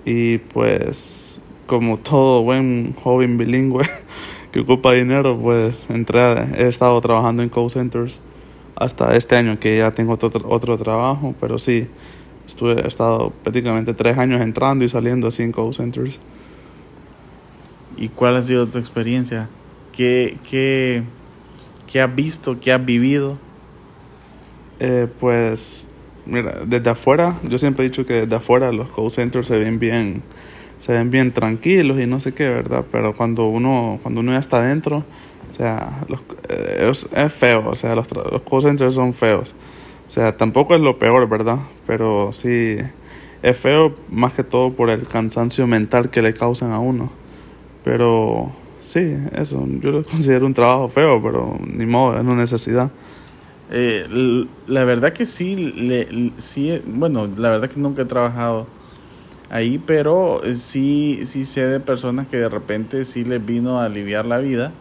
Y 0.05 0.37
pues 0.37 1.41
como 1.65 1.97
todo 1.97 2.43
buen 2.43 2.93
joven 3.01 3.35
bilingüe 3.39 3.89
que 4.51 4.59
ocupa 4.59 4.93
dinero, 4.93 5.39
pues 5.41 5.87
entré, 5.89 6.19
he 6.55 6.67
estado 6.67 7.01
trabajando 7.01 7.41
en 7.41 7.49
call 7.49 7.71
centers 7.71 8.21
hasta 8.75 9.15
este 9.15 9.35
año 9.35 9.59
que 9.59 9.79
ya 9.79 9.89
tengo 9.91 10.13
otro, 10.13 10.29
otro 10.47 10.77
trabajo, 10.77 11.33
pero 11.41 11.57
sí, 11.57 11.87
estuve, 12.45 12.79
he 12.79 12.87
estado 12.87 13.33
prácticamente 13.41 13.95
tres 13.95 14.19
años 14.19 14.39
entrando 14.43 14.85
y 14.85 14.89
saliendo 14.89 15.29
así 15.29 15.41
en 15.41 15.51
call 15.51 15.73
centers. 15.73 16.19
¿Y 17.97 18.09
cuál 18.09 18.35
ha 18.35 18.43
sido 18.43 18.67
tu 18.67 18.77
experiencia? 18.77 19.49
¿Qué, 19.95 20.37
qué, 20.49 21.03
qué 21.87 22.01
has 22.01 22.13
visto? 22.13 22.59
¿Qué 22.59 22.73
has 22.73 22.85
vivido? 22.85 23.37
Eh, 24.79 25.07
pues, 25.19 25.89
mira, 26.25 26.63
desde 26.65 26.89
afuera, 26.89 27.39
yo 27.43 27.57
siempre 27.57 27.85
he 27.85 27.89
dicho 27.89 28.05
que 28.05 28.25
desde 28.25 28.35
afuera 28.35 28.73
los 28.73 28.91
call 28.91 29.09
centers 29.09 29.47
se 29.47 29.57
ven 29.57 29.79
bien, 29.79 30.21
se 30.79 30.91
ven 30.91 31.11
bien 31.11 31.31
tranquilos 31.31 31.97
y 31.99 32.07
no 32.07 32.19
sé 32.19 32.33
qué, 32.33 32.49
¿verdad? 32.49 32.85
Pero 32.91 33.15
cuando 33.15 33.47
uno, 33.47 33.99
cuando 34.01 34.19
uno 34.19 34.33
ya 34.33 34.39
está 34.39 34.57
adentro, 34.57 35.05
o 35.49 35.53
sea, 35.53 36.03
los, 36.09 36.19
eh, 36.49 36.89
es, 36.91 37.07
es, 37.15 37.33
feo, 37.33 37.69
o 37.69 37.75
sea, 37.75 37.95
los, 37.95 38.07
los 38.11 38.41
call 38.41 38.61
centers 38.63 38.93
son 38.93 39.13
feos. 39.13 39.55
O 40.07 40.09
sea, 40.09 40.35
tampoco 40.35 40.75
es 40.75 40.81
lo 40.81 40.99
peor, 40.99 41.29
¿verdad? 41.29 41.59
Pero 41.87 42.33
sí, 42.33 42.75
es 43.41 43.57
feo 43.57 43.95
más 44.09 44.33
que 44.33 44.43
todo 44.43 44.73
por 44.73 44.89
el 44.89 45.07
cansancio 45.07 45.67
mental 45.67 46.09
que 46.09 46.21
le 46.21 46.33
causan 46.33 46.73
a 46.73 46.79
uno. 46.79 47.13
Pero 47.85 48.51
sí, 48.85 49.15
eso, 49.33 49.67
yo 49.81 49.91
lo 49.91 50.03
considero 50.03 50.45
un 50.45 50.53
trabajo 50.53 50.87
feo, 50.87 51.21
pero 51.21 51.59
ni 51.65 51.85
modo, 51.85 52.15
es 52.15 52.21
una 52.21 52.35
necesidad. 52.35 52.91
Eh, 53.71 54.45
la 54.67 54.83
verdad 54.85 55.11
que 55.11 55.25
sí, 55.25 55.55
le, 55.55 56.31
sí, 56.37 56.81
bueno, 56.85 57.27
la 57.35 57.49
verdad 57.49 57.69
que 57.69 57.79
nunca 57.79 58.03
he 58.03 58.05
trabajado 58.05 58.67
ahí, 59.49 59.81
pero 59.85 60.41
sí, 60.53 61.21
sí 61.25 61.45
sé 61.45 61.65
de 61.65 61.79
personas 61.79 62.27
que 62.27 62.37
de 62.37 62.49
repente 62.49 63.05
sí 63.05 63.23
les 63.23 63.43
vino 63.43 63.79
a 63.79 63.85
aliviar 63.85 64.25
la 64.25 64.39
vida. 64.39 64.71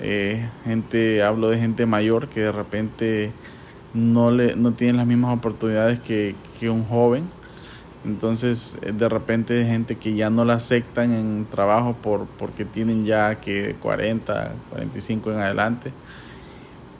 Eh, 0.00 0.48
gente, 0.64 1.22
hablo 1.22 1.48
de 1.48 1.58
gente 1.58 1.86
mayor 1.86 2.28
que 2.28 2.40
de 2.40 2.52
repente 2.52 3.32
no, 3.94 4.30
le, 4.30 4.56
no 4.56 4.72
tienen 4.72 4.96
las 4.96 5.06
mismas 5.06 5.36
oportunidades 5.36 6.00
que, 6.00 6.34
que 6.58 6.70
un 6.70 6.84
joven. 6.84 7.24
Entonces, 8.04 8.78
eh, 8.82 8.92
de 8.92 9.08
repente, 9.08 9.64
gente 9.64 9.96
que 9.96 10.14
ya 10.14 10.30
no 10.30 10.44
la 10.44 10.54
aceptan 10.54 11.12
en 11.12 11.46
trabajo 11.46 11.94
por, 11.94 12.26
porque 12.26 12.64
tienen 12.64 13.04
ya 13.04 13.40
que 13.40 13.76
40, 13.80 14.52
45 14.70 15.32
en 15.32 15.38
adelante. 15.38 15.92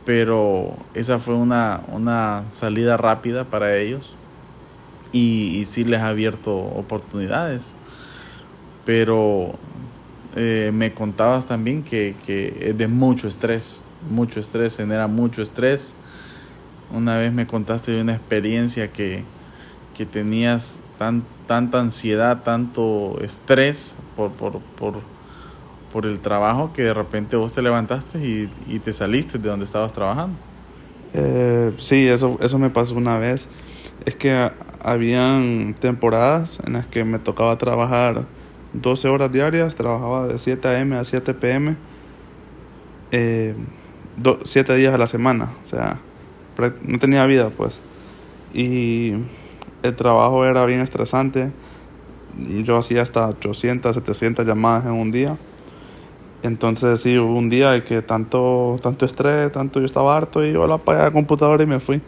Pero 0.04 0.76
esa 0.94 1.18
fue 1.18 1.34
una, 1.34 1.82
una 1.88 2.44
salida 2.52 2.96
rápida 2.96 3.44
para 3.44 3.76
ellos 3.76 4.14
y, 5.12 5.58
y 5.58 5.66
sí 5.66 5.84
les 5.84 6.00
ha 6.00 6.08
abierto 6.08 6.56
oportunidades. 6.56 7.74
Pero 8.84 9.58
eh, 10.34 10.70
me 10.72 10.92
contabas 10.92 11.46
también 11.46 11.82
que, 11.82 12.16
que 12.24 12.56
es 12.60 12.78
de 12.78 12.88
mucho 12.88 13.28
estrés, 13.28 13.80
mucho 14.10 14.40
estrés, 14.40 14.76
genera 14.76 15.06
mucho 15.06 15.42
estrés. 15.42 15.92
Una 16.92 17.16
vez 17.16 17.32
me 17.32 17.46
contaste 17.46 17.92
de 17.92 18.02
una 18.02 18.14
experiencia 18.14 18.92
que, 18.92 19.24
que 19.96 20.06
tenías 20.06 20.80
tan, 20.98 21.24
tanta 21.46 21.80
ansiedad, 21.80 22.42
tanto 22.42 23.18
estrés 23.20 23.96
por, 24.16 24.32
por, 24.32 24.60
por, 24.60 24.94
por, 25.92 26.06
el 26.06 26.20
trabajo 26.20 26.72
que 26.72 26.82
de 26.82 26.94
repente 26.94 27.36
vos 27.36 27.52
te 27.52 27.62
levantaste 27.62 28.18
y, 28.18 28.50
y 28.66 28.78
te 28.78 28.92
saliste 28.92 29.38
de 29.38 29.48
donde 29.48 29.64
estabas 29.64 29.92
trabajando. 29.92 30.36
Eh, 31.14 31.72
sí, 31.78 32.08
eso, 32.08 32.38
eso 32.40 32.58
me 32.58 32.70
pasó 32.70 32.94
una 32.94 33.18
vez. 33.18 33.48
Es 34.04 34.16
que 34.16 34.50
habían 34.82 35.74
temporadas 35.78 36.60
en 36.66 36.74
las 36.74 36.86
que 36.86 37.04
me 37.04 37.18
tocaba 37.18 37.56
trabajar 37.58 38.24
12 38.72 39.08
horas 39.08 39.30
diarias, 39.30 39.74
trabajaba 39.74 40.26
de 40.26 40.38
7 40.38 40.68
a.m. 40.68 40.96
a 40.96 41.04
7 41.04 41.34
p.m. 41.34 41.76
Eh, 43.10 43.54
7 44.44 44.74
días 44.74 44.94
a 44.94 44.98
la 44.98 45.06
semana, 45.06 45.52
o 45.64 45.66
sea, 45.66 45.98
no 46.82 46.98
tenía 46.98 47.26
vida 47.26 47.50
pues. 47.50 47.80
Y 48.54 49.14
el 49.82 49.96
trabajo 49.96 50.44
era 50.44 50.64
bien 50.66 50.80
estresante. 50.80 51.50
Yo 52.64 52.78
hacía 52.78 53.02
hasta 53.02 53.28
800, 53.28 53.94
700 53.94 54.46
llamadas 54.46 54.86
en 54.86 54.92
un 54.92 55.10
día. 55.10 55.36
Entonces 56.42 57.00
sí, 57.00 57.18
hubo 57.18 57.36
un 57.36 57.48
día 57.48 57.74
en 57.74 57.82
que 57.82 58.02
tanto, 58.02 58.76
tanto 58.82 59.06
estrés, 59.06 59.52
tanto 59.52 59.78
yo 59.78 59.86
estaba 59.86 60.16
harto 60.16 60.44
y 60.44 60.52
yo 60.52 60.66
la 60.66 60.74
apagué 60.74 61.02
la 61.02 61.10
computadora 61.10 61.62
y 61.62 61.66
me 61.66 61.78
fui. 61.78 62.00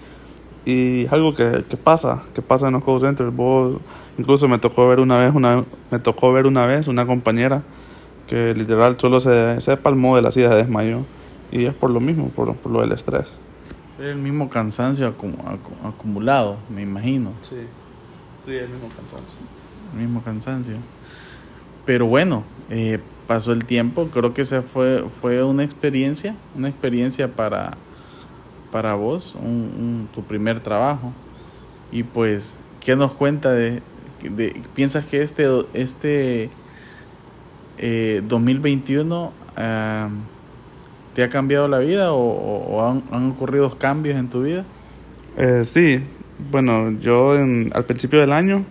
Y 0.64 1.04
es 1.04 1.12
algo 1.12 1.35
que, 1.35 1.64
que, 1.69 1.76
pasa, 1.76 2.23
que 2.35 2.43
pasa 2.43 2.69
en 2.69 2.75
los 2.75 2.85
call 2.85 3.00
centers. 3.00 3.35
Vos, 3.35 3.76
incluso 4.19 4.49
me 4.49 4.59
tocó 4.59 4.88
ver 4.88 4.99
una 4.99 5.19
vez 5.19 5.35
una, 5.35 5.64
me 5.90 5.99
tocó 5.99 6.33
ver 6.33 6.47
una 6.47 6.66
vez 6.66 6.88
una 6.88 7.07
compañera 7.07 7.62
que 8.26 8.54
literal 8.54 8.97
solo 8.99 9.21
se, 9.21 9.61
se 9.61 9.76
palmó 9.76 10.16
de 10.16 10.23
la 10.23 10.31
silla, 10.31 10.49
de 10.49 10.57
desmayó. 10.57 11.04
Y 11.52 11.66
es 11.66 11.75
por 11.75 11.90
lo 11.90 12.00
mismo, 12.00 12.31
por, 12.31 12.54
por 12.57 12.73
lo 12.73 12.81
del 12.81 12.93
estrés. 12.93 13.26
El 13.99 14.17
mismo 14.17 14.51
cansancio 14.51 15.15
acumulado, 15.85 16.57
me 16.69 16.83
imagino. 16.83 17.33
Sí, 17.43 17.61
sí, 18.45 18.53
el 18.53 18.69
mismo 18.69 18.89
cansancio. 18.89 19.39
El 19.93 20.01
mismo 20.01 20.23
cansancio. 20.23 20.77
Pero 21.85 22.07
bueno, 22.07 22.43
eh, 22.71 22.99
pasó 23.29 23.53
el 23.53 23.65
tiempo, 23.65 24.09
creo 24.13 24.35
que 24.35 24.43
esa 24.43 24.63
fue, 24.63 25.05
fue 25.21 25.45
una 25.45 25.63
experiencia, 25.63 26.35
una 26.57 26.69
experiencia 26.69 27.31
para, 27.37 27.77
para 28.73 28.95
vos, 28.95 29.37
un, 29.37 29.47
un, 29.47 30.09
tu 30.13 30.25
primer 30.25 30.59
trabajo. 30.59 31.13
Y 31.93 32.03
pues, 32.03 32.59
¿qué 32.81 32.97
nos 32.97 33.13
cuenta 33.13 33.53
de, 33.53 33.81
de 34.23 34.61
piensas 34.75 35.05
que 35.05 35.23
este, 35.23 35.47
este 35.73 36.51
eh, 37.79 38.23
2021... 38.27 39.33
Uh, 39.57 40.34
¿Te 41.14 41.23
ha 41.23 41.28
cambiado 41.28 41.68
la 41.68 41.78
vida 41.78 42.12
o, 42.12 43.02
han, 43.12 43.30
ocurrido 43.30 43.71
cambios 43.78 44.16
en 44.16 44.28
tu 44.28 44.42
vida? 44.42 44.64
Eh, 45.37 45.62
sí, 45.64 46.00
bueno, 46.50 46.90
yo 47.00 47.38
en, 47.38 47.71
al 47.75 47.85
principio 47.85 48.21
del 48.21 48.33
año 48.33 48.64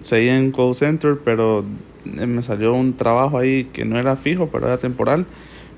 seguí 0.00 0.28
en 0.28 0.52
call 0.52 0.74
center, 0.74 1.18
pero 1.22 1.64
me 2.04 2.42
salió 2.42 2.72
un 2.72 2.94
trabajo 2.94 3.38
ahí 3.38 3.64
que 3.64 3.84
no 3.84 3.98
era 3.98 4.16
fijo, 4.16 4.48
pero 4.48 4.66
era 4.66 4.78
temporal. 4.78 5.26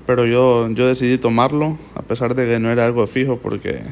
Pero 0.05 0.25
yo, 0.25 0.69
yo 0.69 0.87
decidí 0.87 1.17
tomarlo, 1.17 1.77
a 1.95 2.01
pesar 2.01 2.35
de 2.35 2.45
que 2.45 2.59
no 2.59 2.71
era 2.71 2.85
algo 2.85 3.05
fijo, 3.07 3.37
porque 3.37 3.83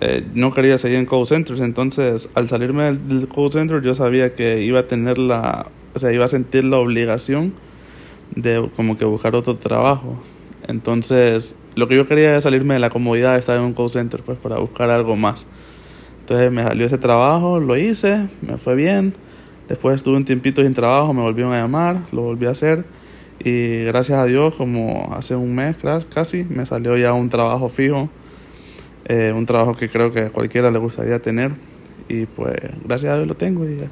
eh, 0.00 0.26
no 0.34 0.52
quería 0.52 0.76
seguir 0.78 0.98
en 0.98 1.06
call 1.06 1.26
centers. 1.26 1.60
Entonces, 1.60 2.28
al 2.34 2.48
salirme 2.48 2.84
del, 2.84 3.08
del 3.08 3.28
call 3.28 3.50
center, 3.50 3.82
yo 3.82 3.94
sabía 3.94 4.34
que 4.34 4.62
iba 4.62 4.80
a 4.80 4.86
tener 4.86 5.18
la, 5.18 5.66
o 5.94 5.98
sea, 5.98 6.12
iba 6.12 6.24
a 6.24 6.28
sentir 6.28 6.64
la 6.64 6.78
obligación 6.78 7.54
de 8.34 8.68
como 8.76 8.98
que 8.98 9.04
buscar 9.04 9.34
otro 9.34 9.56
trabajo. 9.56 10.18
Entonces, 10.66 11.54
lo 11.74 11.88
que 11.88 11.96
yo 11.96 12.06
quería 12.06 12.30
era 12.30 12.40
salirme 12.40 12.74
de 12.74 12.80
la 12.80 12.90
comodidad 12.90 13.34
de 13.34 13.40
estar 13.40 13.56
en 13.56 13.62
un 13.62 13.74
call 13.74 13.90
center, 13.90 14.22
pues 14.22 14.38
para 14.38 14.58
buscar 14.58 14.90
algo 14.90 15.16
más. 15.16 15.46
Entonces 16.20 16.50
me 16.50 16.62
salió 16.62 16.86
ese 16.86 16.98
trabajo, 16.98 17.60
lo 17.60 17.76
hice, 17.76 18.28
me 18.40 18.56
fue 18.56 18.74
bien. 18.74 19.14
Después 19.68 19.96
estuve 19.96 20.16
un 20.16 20.24
tiempito 20.24 20.62
sin 20.62 20.74
trabajo, 20.74 21.12
me 21.12 21.22
volvieron 21.22 21.52
a 21.52 21.60
llamar, 21.60 22.02
lo 22.12 22.22
volví 22.22 22.46
a 22.46 22.50
hacer. 22.50 22.84
Y 23.42 23.84
gracias 23.84 24.18
a 24.18 24.24
Dios, 24.24 24.54
como 24.54 25.14
hace 25.14 25.34
un 25.34 25.54
mes 25.54 25.76
casi, 26.12 26.44
me 26.44 26.64
salió 26.64 26.96
ya 26.96 27.12
un 27.12 27.28
trabajo 27.28 27.68
fijo. 27.68 28.08
Eh, 29.06 29.34
un 29.36 29.44
trabajo 29.44 29.74
que 29.74 29.90
creo 29.90 30.12
que 30.12 30.30
cualquiera 30.30 30.70
le 30.70 30.78
gustaría 30.78 31.20
tener. 31.20 31.52
Y 32.08 32.26
pues 32.26 32.56
gracias 32.84 33.12
a 33.12 33.16
Dios 33.16 33.28
lo 33.28 33.34
tengo 33.34 33.68
y 33.68 33.76
ya. 33.76 33.88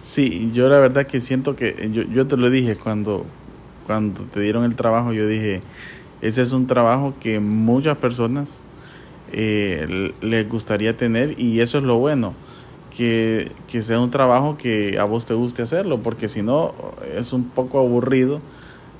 Sí, 0.00 0.50
yo 0.52 0.68
la 0.68 0.78
verdad 0.78 1.06
que 1.06 1.20
siento 1.20 1.56
que, 1.56 1.90
yo, 1.92 2.02
yo 2.02 2.26
te 2.26 2.36
lo 2.36 2.50
dije 2.50 2.76
cuando, 2.76 3.26
cuando 3.86 4.22
te 4.22 4.40
dieron 4.40 4.64
el 4.64 4.74
trabajo, 4.74 5.12
yo 5.12 5.26
dije, 5.26 5.60
ese 6.20 6.42
es 6.42 6.52
un 6.52 6.66
trabajo 6.66 7.14
que 7.20 7.40
muchas 7.40 7.96
personas 7.98 8.62
eh, 9.32 10.12
les 10.20 10.48
gustaría 10.48 10.96
tener 10.96 11.38
y 11.40 11.60
eso 11.60 11.78
es 11.78 11.84
lo 11.84 11.98
bueno, 11.98 12.34
que, 12.96 13.52
que, 13.68 13.82
sea 13.82 14.00
un 14.00 14.10
trabajo 14.10 14.56
que 14.56 14.98
a 14.98 15.04
vos 15.04 15.26
te 15.26 15.34
guste 15.34 15.62
hacerlo, 15.62 16.02
porque 16.02 16.28
si 16.28 16.42
no 16.42 16.74
es 17.14 17.32
un 17.32 17.44
poco 17.44 17.78
aburrido 17.78 18.40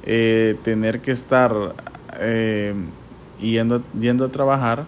eh, 0.09 0.57
tener 0.63 1.01
que 1.01 1.11
estar 1.11 1.75
eh, 2.21 2.75
yendo, 3.41 3.83
yendo 3.99 4.25
a 4.25 4.29
trabajar 4.29 4.87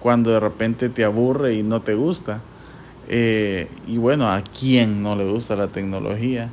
cuando 0.00 0.30
de 0.30 0.40
repente 0.40 0.88
te 0.88 1.04
aburre 1.04 1.54
y 1.54 1.62
no 1.62 1.82
te 1.82 1.94
gusta. 1.94 2.40
Eh, 3.08 3.68
y 3.86 3.98
bueno, 3.98 4.30
¿a 4.30 4.42
quién 4.42 5.02
no 5.02 5.14
le 5.14 5.24
gusta 5.24 5.54
la 5.54 5.68
tecnología? 5.68 6.50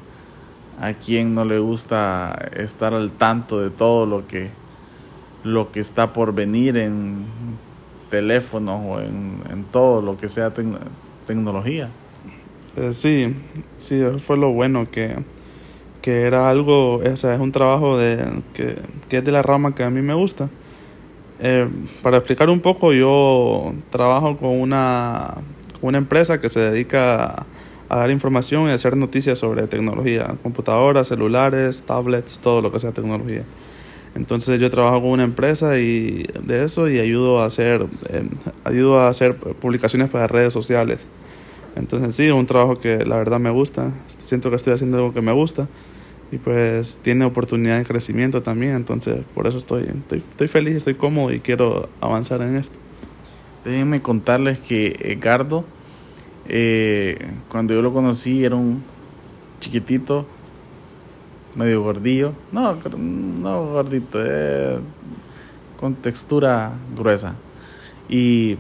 ¿A 0.79 0.93
quién 0.93 1.33
no 1.33 1.45
le 1.45 1.59
gusta 1.59 2.49
estar 2.55 2.93
al 2.93 3.11
tanto 3.11 3.59
de 3.59 3.69
todo 3.69 4.05
lo 4.05 4.27
que, 4.27 4.51
lo 5.43 5.71
que 5.71 5.79
está 5.79 6.13
por 6.13 6.33
venir 6.33 6.77
en 6.77 7.25
teléfonos 8.09 8.81
o 8.85 8.99
en, 8.99 9.41
en 9.49 9.63
todo 9.65 10.01
lo 10.01 10.17
que 10.17 10.29
sea 10.29 10.51
tec 10.51 10.67
tecnología? 11.25 11.89
Eh, 12.75 12.93
sí, 12.93 13.35
sí, 13.77 14.01
fue 14.23 14.37
lo 14.37 14.51
bueno 14.51 14.85
que, 14.85 15.15
que 16.01 16.21
era 16.21 16.49
algo, 16.49 16.97
o 16.97 17.15
sea, 17.15 17.33
es 17.33 17.39
un 17.39 17.51
trabajo 17.51 17.97
de, 17.97 18.41
que, 18.53 18.79
que 19.09 19.17
es 19.17 19.25
de 19.25 19.31
la 19.31 19.41
rama 19.41 19.73
que 19.73 19.83
a 19.83 19.89
mí 19.89 20.01
me 20.01 20.13
gusta. 20.13 20.49
Eh, 21.39 21.67
para 22.01 22.17
explicar 22.17 22.49
un 22.49 22.61
poco, 22.61 22.93
yo 22.93 23.73
trabajo 23.89 24.37
con 24.37 24.59
una 24.59 25.35
una 25.81 25.97
empresa 25.97 26.39
que 26.39 26.49
se 26.49 26.59
dedica 26.59 27.25
a 27.25 27.45
dar 27.95 28.11
información 28.11 28.69
y 28.69 28.71
hacer 28.71 28.97
noticias 28.97 29.39
sobre 29.39 29.65
tecnología, 29.67 30.35
computadoras, 30.43 31.07
celulares, 31.07 31.83
tablets, 31.83 32.39
todo 32.39 32.61
lo 32.61 32.71
que 32.71 32.79
sea 32.79 32.91
tecnología. 32.91 33.43
Entonces 34.15 34.59
yo 34.59 34.69
trabajo 34.69 35.01
con 35.01 35.11
una 35.11 35.23
empresa 35.23 35.77
y 35.77 36.25
de 36.43 36.63
eso 36.63 36.89
y 36.89 36.99
ayudo 36.99 37.41
a 37.41 37.45
hacer 37.45 37.85
eh, 38.09 38.27
ayudo 38.63 38.99
a 38.99 39.09
hacer 39.09 39.35
publicaciones 39.35 40.09
para 40.09 40.27
redes 40.27 40.51
sociales. 40.53 41.07
Entonces 41.75 42.15
sí, 42.15 42.25
es 42.25 42.31
un 42.31 42.47
trabajo 42.47 42.79
que 42.79 43.05
la 43.05 43.17
verdad 43.17 43.39
me 43.39 43.51
gusta. 43.51 43.93
Siento 44.17 44.49
que 44.49 44.55
estoy 44.55 44.73
haciendo 44.73 44.97
algo 44.97 45.13
que 45.13 45.21
me 45.21 45.31
gusta 45.31 45.67
y 46.31 46.39
pues 46.39 46.97
tiene 47.03 47.25
oportunidad 47.25 47.77
de 47.77 47.85
crecimiento 47.85 48.41
también. 48.41 48.75
Entonces 48.75 49.19
por 49.35 49.45
eso 49.45 49.59
estoy, 49.59 49.83
estoy, 49.83 50.17
estoy 50.17 50.47
feliz, 50.47 50.77
estoy 50.77 50.95
cómodo 50.95 51.31
y 51.31 51.39
quiero 51.39 51.87
avanzar 52.01 52.41
en 52.41 52.57
esto. 52.57 52.77
Déjenme 53.65 54.01
contarles 54.01 54.59
que 54.59 54.95
Edgardo, 54.99 55.65
eh, 56.49 57.17
cuando 57.49 57.73
yo 57.73 57.81
lo 57.81 57.93
conocí, 57.93 58.43
era 58.43 58.55
un 58.55 58.83
chiquitito, 59.59 60.25
medio 61.55 61.83
gordillo. 61.83 62.33
No, 62.51 62.77
no 62.97 63.65
gordito, 63.65 64.19
eh, 64.23 64.79
con 65.77 65.95
textura 65.95 66.73
gruesa. 66.95 67.35
Y, 68.09 68.57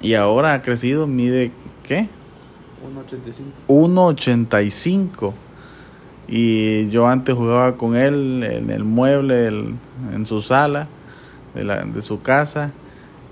y 0.00 0.14
ahora 0.14 0.54
ha 0.54 0.62
crecido, 0.62 1.06
mide, 1.06 1.52
¿qué? 1.82 2.08
1,85. 2.84 3.44
1,85. 3.68 5.32
Y 6.26 6.88
yo 6.88 7.06
antes 7.06 7.34
jugaba 7.34 7.76
con 7.76 7.96
él 7.96 8.42
en 8.42 8.70
el 8.70 8.84
mueble, 8.84 9.46
en 9.46 10.26
su 10.26 10.40
sala 10.40 10.86
de, 11.54 11.64
la, 11.64 11.84
de 11.84 12.02
su 12.02 12.22
casa. 12.22 12.68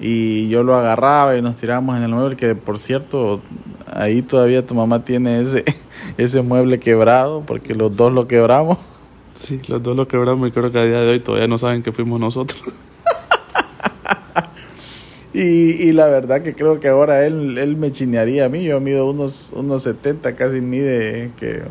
Y 0.05 0.49
yo 0.49 0.65
lo 0.65 0.75
agarraba 0.75 1.37
y 1.37 1.43
nos 1.43 1.57
tirábamos 1.57 1.97
en 1.97 2.03
el 2.03 2.09
mueble, 2.09 2.35
que 2.35 2.57
por 2.57 2.81
cierto, 2.81 3.41
ahí 3.87 4.21
todavía 4.21 4.67
tu 4.67 4.75
mamá 4.75 5.05
tiene 5.05 5.41
ese, 5.41 5.65
ese 6.19 6.43
mueble 6.43 6.81
quebrado, 6.81 7.45
porque 7.47 7.77
los 7.77 7.97
dos 7.97 8.13
lo 8.13 8.27
quebramos. 8.27 8.79
Sí, 9.33 9.61
los 9.69 9.81
dos 9.81 9.97
lo 9.97 10.09
quebramos 10.09 10.49
y 10.49 10.51
creo 10.51 10.73
que 10.73 10.79
a 10.79 10.85
día 10.85 10.99
de 10.99 11.09
hoy 11.09 11.21
todavía 11.21 11.47
no 11.47 11.57
saben 11.57 11.85
que 11.85 11.93
fuimos 11.93 12.19
nosotros. 12.19 12.61
y, 15.33 15.41
y 15.41 15.93
la 15.93 16.09
verdad 16.09 16.43
que 16.43 16.55
creo 16.55 16.81
que 16.81 16.89
ahora 16.89 17.25
él, 17.25 17.57
él 17.57 17.77
me 17.77 17.93
chinearía 17.93 18.47
a 18.47 18.49
mí. 18.49 18.65
Yo 18.65 18.81
mido 18.81 19.09
unos, 19.09 19.53
unos 19.55 19.85
70, 19.85 20.35
casi 20.35 20.61
mide 20.61 21.31
que 21.37 21.63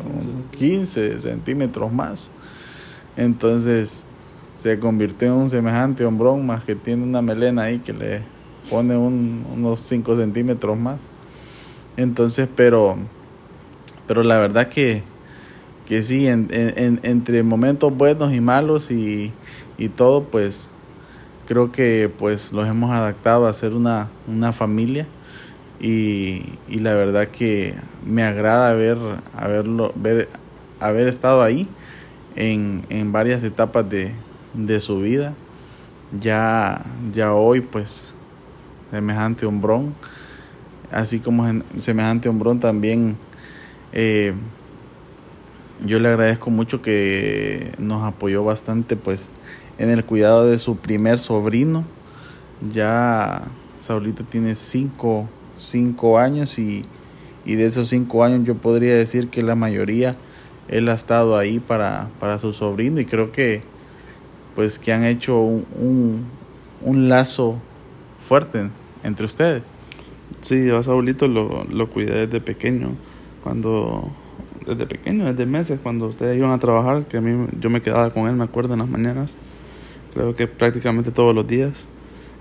15 0.58 1.20
centímetros 1.20 1.92
más. 1.92 2.30
Entonces 3.16 4.06
se 4.62 4.78
convirtió 4.78 5.26
en 5.26 5.34
un 5.34 5.50
semejante 5.50 6.04
hombrón 6.04 6.46
más 6.46 6.62
que 6.62 6.76
tiene 6.76 7.02
una 7.02 7.20
melena 7.20 7.62
ahí 7.62 7.80
que 7.80 7.92
le 7.92 8.22
pone 8.70 8.96
unos 8.96 9.80
5 9.80 10.14
centímetros 10.14 10.78
más. 10.78 11.00
Entonces, 11.96 12.48
pero, 12.54 12.96
pero 14.06 14.22
la 14.22 14.38
verdad 14.38 14.68
que, 14.68 15.02
que 15.84 16.00
sí, 16.02 16.28
en, 16.28 16.48
entre 17.02 17.42
momentos 17.42 17.92
buenos 17.92 18.32
y 18.32 18.40
malos 18.40 18.92
y, 18.92 19.32
y, 19.78 19.88
todo, 19.88 20.22
pues 20.22 20.70
creo 21.48 21.72
que 21.72 22.08
pues 22.16 22.52
los 22.52 22.68
hemos 22.68 22.92
adaptado 22.92 23.48
a 23.48 23.52
ser 23.52 23.72
una, 23.72 24.10
una 24.28 24.52
familia. 24.52 25.08
Y, 25.80 26.56
y, 26.68 26.78
la 26.78 26.94
verdad 26.94 27.26
que 27.26 27.74
me 28.06 28.22
agrada 28.22 28.70
haber, 28.70 28.96
haberlo, 29.36 29.92
ver, 29.96 30.28
haber 30.78 31.08
estado 31.08 31.42
ahí 31.42 31.66
en, 32.36 32.86
en 32.90 33.10
varias 33.10 33.42
etapas 33.42 33.90
de, 33.90 34.14
de 34.54 34.80
su 34.80 35.00
vida. 35.00 35.34
Ya, 36.20 36.84
ya 37.12 37.32
hoy 37.32 37.60
pues 37.60 38.16
semejante 38.90 39.46
hombrón 39.46 39.94
así 40.92 41.18
como 41.18 41.62
semejante 41.78 42.28
hombrón 42.28 42.60
también 42.60 43.16
eh, 43.92 44.34
yo 45.84 45.98
le 45.98 46.08
agradezco 46.08 46.50
mucho 46.50 46.82
que 46.82 47.72
nos 47.78 48.04
apoyó 48.04 48.44
bastante 48.44 48.94
pues 48.96 49.30
en 49.78 49.88
el 49.88 50.04
cuidado 50.04 50.46
de 50.46 50.58
su 50.58 50.76
primer 50.76 51.18
sobrino 51.18 51.84
ya 52.70 53.48
Saulito 53.80 54.22
tiene 54.24 54.54
cinco, 54.54 55.28
cinco 55.56 56.18
años 56.18 56.58
y, 56.58 56.82
y, 57.44 57.54
de 57.56 57.66
esos 57.66 57.88
cinco 57.88 58.22
años 58.22 58.46
yo 58.46 58.56
podría 58.56 58.94
decir 58.94 59.28
que 59.28 59.42
la 59.42 59.56
mayoría 59.56 60.14
él 60.68 60.88
ha 60.88 60.94
estado 60.94 61.36
ahí 61.36 61.58
para, 61.58 62.10
para 62.20 62.38
su 62.38 62.52
sobrino 62.52 63.00
y 63.00 63.06
creo 63.06 63.32
que 63.32 63.62
pues 64.54 64.78
que 64.78 64.92
han 64.92 65.04
hecho 65.04 65.40
un, 65.40 65.66
un, 65.78 66.26
un 66.82 67.08
lazo 67.08 67.58
fuerte 68.18 68.70
entre 69.02 69.26
ustedes. 69.26 69.62
Sí, 70.40 70.66
yo 70.66 70.78
a 70.78 70.82
Saulito 70.82 71.28
lo, 71.28 71.64
lo 71.64 71.90
cuidé 71.90 72.26
desde 72.26 72.40
pequeño, 72.40 72.96
cuando, 73.44 74.10
desde 74.66 74.86
pequeño, 74.86 75.26
desde 75.26 75.46
meses, 75.46 75.78
cuando 75.82 76.06
ustedes 76.06 76.36
iban 76.36 76.50
a 76.50 76.58
trabajar, 76.58 77.06
que 77.06 77.18
a 77.18 77.20
mí 77.20 77.46
yo 77.60 77.70
me 77.70 77.80
quedaba 77.80 78.10
con 78.10 78.26
él, 78.26 78.34
me 78.34 78.44
acuerdo, 78.44 78.72
en 78.72 78.80
las 78.80 78.88
mañanas, 78.88 79.36
creo 80.14 80.34
que 80.34 80.46
prácticamente 80.46 81.10
todos 81.10 81.34
los 81.34 81.46
días. 81.46 81.88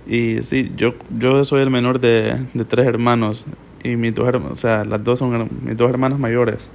Y 0.07 0.41
sí, 0.41 0.71
yo, 0.75 0.95
yo 1.17 1.43
soy 1.43 1.61
el 1.61 1.69
menor 1.69 1.99
de, 1.99 2.47
de 2.53 2.65
tres 2.65 2.87
hermanos, 2.87 3.45
y 3.83 3.95
mis 3.95 4.13
dos, 4.15 4.33
o 4.33 4.55
sea, 4.55 4.83
las 4.83 5.03
dos 5.03 5.19
son 5.19 5.49
mis 5.63 5.77
dos 5.77 5.89
hermanas 5.89 6.17
mayores, 6.19 6.71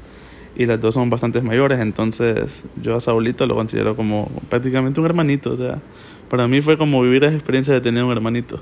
y 0.57 0.67
las 0.67 0.81
dos 0.81 0.95
son 0.95 1.11
bastante 1.11 1.43
mayores, 1.43 1.81
entonces 1.81 2.65
yo 2.83 2.97
a 2.97 3.01
Saulito 3.01 3.47
lo 3.47 3.55
considero 3.55 3.95
como 3.95 4.31
prácticamente 4.49 5.01
un 5.01 5.07
hermanito, 5.07 5.53
o 5.53 5.57
sea, 5.57 5.81
para 6.31 6.49
mí 6.49 6.61
fue 6.63 6.79
como 6.79 7.03
vivir 7.03 7.25
esa 7.25 7.35
experiencia 7.35 7.75
de 7.75 7.81
tener 7.81 8.03
un 8.05 8.13
hermanito. 8.13 8.61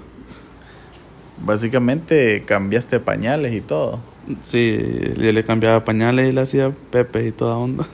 Básicamente 1.45 2.45
cambiaste 2.47 3.01
pañales 3.01 3.55
y 3.55 3.61
todo. 3.61 4.01
Sí, 4.41 4.81
yo 5.17 5.33
le 5.33 5.45
cambiaba 5.45 5.85
pañales 5.85 6.29
y 6.29 6.33
le 6.33 6.41
hacía 6.41 6.73
pepe 6.91 7.27
y 7.27 7.33
toda 7.33 7.57
onda. 7.57 7.87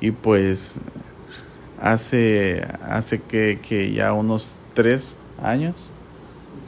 Y 0.00 0.10
pues 0.10 0.78
hace, 1.80 2.66
hace 2.82 3.20
que, 3.22 3.58
que 3.66 3.92
ya 3.92 4.12
unos 4.12 4.54
tres 4.74 5.18
años 5.42 5.90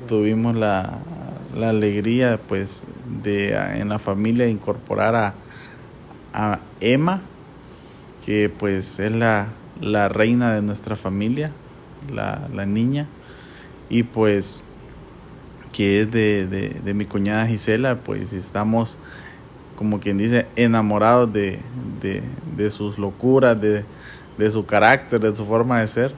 tuvimos 0.08 0.54
la, 0.54 0.98
la 1.54 1.70
alegría 1.70 2.38
pues 2.46 2.84
de 3.22 3.54
en 3.54 3.88
la 3.88 3.98
familia 3.98 4.48
incorporar 4.48 5.14
a, 5.14 5.34
a 6.36 6.60
Emma, 6.80 7.22
que 8.24 8.48
pues 8.48 9.00
es 9.00 9.10
la, 9.10 9.48
la 9.80 10.08
reina 10.08 10.54
de 10.54 10.62
nuestra 10.62 10.94
familia, 10.94 11.50
la, 12.12 12.48
la 12.54 12.66
niña. 12.66 13.08
Y 13.88 14.04
pues 14.04 14.62
que 15.72 16.02
es 16.02 16.10
de, 16.10 16.46
de, 16.46 16.94
mi 16.94 17.04
cuñada 17.04 17.46
Gisela, 17.46 17.96
pues 17.96 18.32
estamos, 18.32 18.98
como 19.76 20.00
quien 20.00 20.16
dice, 20.16 20.46
enamorados 20.56 21.32
de, 21.32 21.60
de 22.56 22.70
sus 22.70 22.98
locuras, 22.98 23.58
de, 23.60 23.84
su 24.50 24.64
carácter, 24.64 25.20
de 25.20 25.36
su 25.36 25.44
forma 25.44 25.80
de 25.80 25.86
ser. 25.86 26.14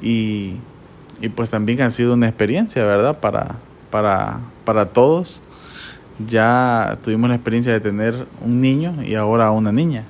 Y, 0.00 0.56
y, 1.20 1.28
pues 1.28 1.50
también 1.50 1.82
ha 1.82 1.90
sido 1.90 2.14
una 2.14 2.28
experiencia, 2.28 2.84
¿verdad? 2.84 3.20
Para, 3.20 3.56
para, 3.90 4.40
para 4.64 4.90
todos. 4.90 5.42
Ya 6.26 6.98
tuvimos 7.04 7.28
la 7.28 7.36
experiencia 7.36 7.72
de 7.72 7.80
tener 7.80 8.26
un 8.40 8.60
niño 8.60 9.02
y 9.04 9.14
ahora 9.14 9.50
una 9.50 9.72
niña. 9.72 10.04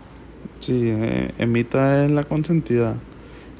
Sí, 0.61 0.89
eh, 0.89 1.33
Emita 1.39 2.05
es 2.05 2.11
la 2.11 2.25
consentida. 2.25 2.97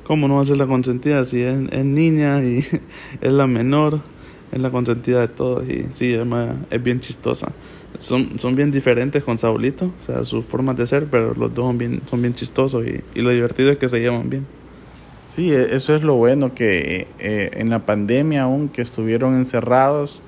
¿Cómo 0.05 0.29
no 0.29 0.37
va 0.37 0.43
a 0.43 0.45
ser 0.45 0.57
la 0.57 0.67
consentida 0.67 1.25
si 1.25 1.43
es, 1.43 1.59
es 1.71 1.85
niña 1.85 2.43
y 2.43 2.59
es 3.21 3.33
la 3.33 3.47
menor? 3.47 4.01
es 4.53 4.61
la 4.61 4.71
consentida 4.71 5.21
de 5.21 5.29
todos 5.29 5.69
y 5.69 5.87
sí, 5.91 6.13
Emma 6.13 6.55
es 6.71 6.83
bien 6.83 7.01
chistosa. 7.01 7.51
Son, 7.99 8.39
son 8.39 8.55
bien 8.55 8.71
diferentes 8.71 9.25
con 9.25 9.39
Saulito, 9.39 9.87
o 9.87 10.03
sea, 10.03 10.25
sus 10.25 10.45
formas 10.45 10.77
de 10.77 10.87
ser, 10.87 11.07
pero 11.11 11.35
los 11.35 11.55
dos 11.55 11.67
son 11.67 11.79
bien, 11.79 12.03
son 12.09 12.23
bien 12.23 12.35
chistosos 12.35 12.85
y, 12.87 13.03
y 13.15 13.23
lo 13.23 13.31
divertido 13.31 13.71
es 13.71 13.79
que 13.79 13.89
se 13.89 14.01
llevan 14.01 14.29
bien. 14.31 14.47
Sí, 15.35 15.53
e, 15.53 15.75
eso 15.75 15.95
es 15.95 16.03
lo 16.03 16.15
bueno, 16.15 16.55
que 16.55 17.09
eh, 17.19 17.51
en 17.55 17.71
la 17.71 17.87
pandemia 17.87 18.43
aún 18.43 18.69
que 18.69 18.83
estuvieron 18.83 19.37
encerrados, 19.37 20.21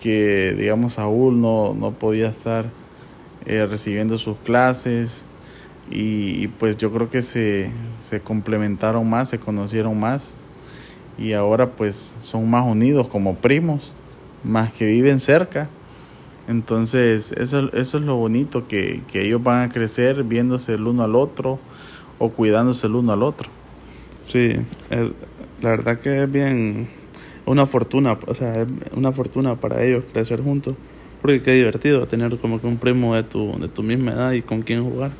que 0.00 0.54
digamos 0.56 0.94
Saúl 0.94 1.40
no, 1.40 1.74
no 1.74 1.92
podía 1.92 2.28
estar 2.28 2.70
eh, 3.46 3.66
recibiendo 3.66 4.18
sus 4.18 4.38
clases 4.38 5.26
y, 5.90 6.42
y, 6.42 6.48
pues 6.48 6.76
yo 6.76 6.92
creo 6.92 7.08
que 7.08 7.22
se, 7.22 7.72
se 7.98 8.20
complementaron 8.20 9.08
más, 9.08 9.28
se 9.28 9.38
conocieron 9.38 9.98
más 9.98 10.36
y 11.18 11.32
ahora 11.34 11.72
pues 11.72 12.16
son 12.20 12.48
más 12.48 12.64
unidos 12.64 13.08
como 13.08 13.34
primos, 13.36 13.92
más 14.42 14.72
que 14.72 14.86
viven 14.86 15.20
cerca. 15.20 15.68
Entonces 16.48 17.32
eso, 17.32 17.70
eso 17.74 17.98
es 17.98 18.04
lo 18.04 18.16
bonito, 18.16 18.66
que, 18.66 19.02
que 19.10 19.26
ellos 19.26 19.42
van 19.42 19.68
a 19.68 19.72
crecer 19.72 20.24
viéndose 20.24 20.74
el 20.74 20.86
uno 20.86 21.02
al 21.02 21.14
otro 21.14 21.58
o 22.18 22.30
cuidándose 22.30 22.86
el 22.86 22.94
uno 22.94 23.12
al 23.12 23.22
otro. 23.22 23.50
Sí, 24.26 24.54
la 25.60 25.70
verdad 25.70 25.98
que 25.98 26.22
es 26.22 26.30
bien 26.30 26.88
una 27.50 27.66
fortuna, 27.66 28.16
o 28.26 28.34
sea, 28.34 28.64
una 28.94 29.10
fortuna 29.12 29.56
para 29.56 29.82
ellos 29.82 30.04
crecer 30.12 30.40
juntos, 30.40 30.74
porque 31.20 31.42
qué 31.42 31.52
divertido 31.52 32.06
tener 32.06 32.38
como 32.38 32.60
que 32.60 32.66
un 32.66 32.76
primo 32.76 33.16
de 33.16 33.24
tu, 33.24 33.58
de 33.58 33.68
tu 33.68 33.82
misma 33.82 34.12
edad 34.12 34.32
y 34.32 34.42
con 34.42 34.62
quien 34.62 34.84
jugar. 34.84 35.10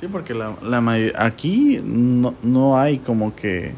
Sí, 0.00 0.08
porque 0.10 0.34
la, 0.34 0.56
la 0.62 0.82
aquí 1.16 1.80
no, 1.84 2.34
no 2.42 2.78
hay 2.78 2.98
como 2.98 3.36
que 3.36 3.72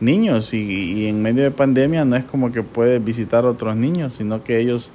niños 0.00 0.52
y, 0.52 1.06
en 1.06 1.22
medio 1.22 1.44
de 1.44 1.52
pandemia 1.52 2.04
no 2.04 2.16
es 2.16 2.24
como 2.24 2.50
que 2.50 2.62
puedes 2.62 3.02
visitar 3.02 3.46
otros 3.46 3.76
niños, 3.76 4.14
sino 4.14 4.42
que 4.42 4.58
ellos 4.58 4.90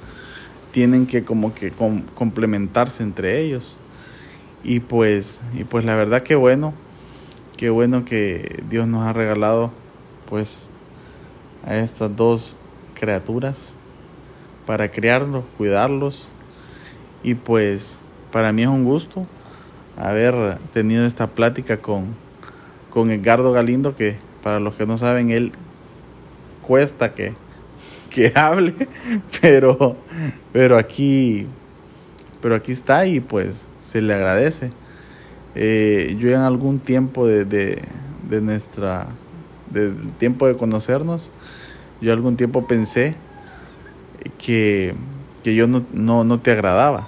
tienen 0.72 1.08
que 1.08 1.24
como 1.24 1.54
que 1.56 1.72
complementarse 2.14 3.04
entre 3.04 3.40
ellos. 3.40 3.78
Y 4.66 4.82
pues, 4.82 5.40
y 5.58 5.64
pues 5.64 5.86
la 5.86 5.96
verdad 5.96 6.22
que 6.24 6.36
bueno, 6.36 6.74
qué 7.56 7.70
bueno 7.70 8.04
que 8.04 8.62
Dios 8.70 8.86
nos 8.88 9.08
ha 9.08 9.14
regalado 9.14 9.72
pues 10.30 10.70
a 11.70 11.78
estas 11.78 12.14
dos 12.16 12.58
criaturas 12.96 13.76
para 14.66 14.90
criarlos, 14.90 15.46
cuidarlos. 15.58 16.28
Y 17.24 17.36
pues 17.36 18.00
para 18.32 18.52
mí 18.52 18.64
es 18.64 18.68
un 18.68 18.84
gusto 18.84 19.28
haber 19.96 20.58
tenido 20.74 21.06
esta 21.06 21.28
plática 21.28 21.78
con, 21.78 22.16
con 22.90 23.12
Edgardo 23.12 23.52
Galindo, 23.52 23.96
que 23.96 24.18
para 24.42 24.60
los 24.60 24.76
que 24.76 24.88
no 24.88 24.98
saben, 24.98 25.30
él 25.30 25.52
cuesta 26.62 27.14
que, 27.14 27.34
que 28.10 28.32
hable, 28.36 28.74
pero, 29.40 29.96
pero 30.52 30.78
aquí, 30.78 31.46
pero 32.42 32.56
aquí 32.56 32.72
está 32.72 33.06
y 33.06 33.20
pues 33.20 33.68
se 33.80 34.02
le 34.02 34.16
agradece. 34.16 34.72
Eh, 35.54 36.16
yo 36.18 36.30
en 36.30 36.42
algún 36.42 36.80
tiempo 36.80 37.28
de, 37.28 37.46
de, 37.46 37.82
de 38.28 38.42
nuestra, 38.42 39.08
del 39.72 40.12
tiempo 40.14 40.48
de 40.48 40.56
conocernos, 40.56 41.32
yo 42.02 42.14
algún 42.14 42.38
tiempo 42.38 42.68
pensé 42.68 43.16
que, 44.38 44.96
que 45.44 45.56
yo 45.56 45.68
no, 45.68 45.84
no, 45.94 46.24
no 46.24 46.40
te 46.40 46.52
agradaba. 46.52 47.08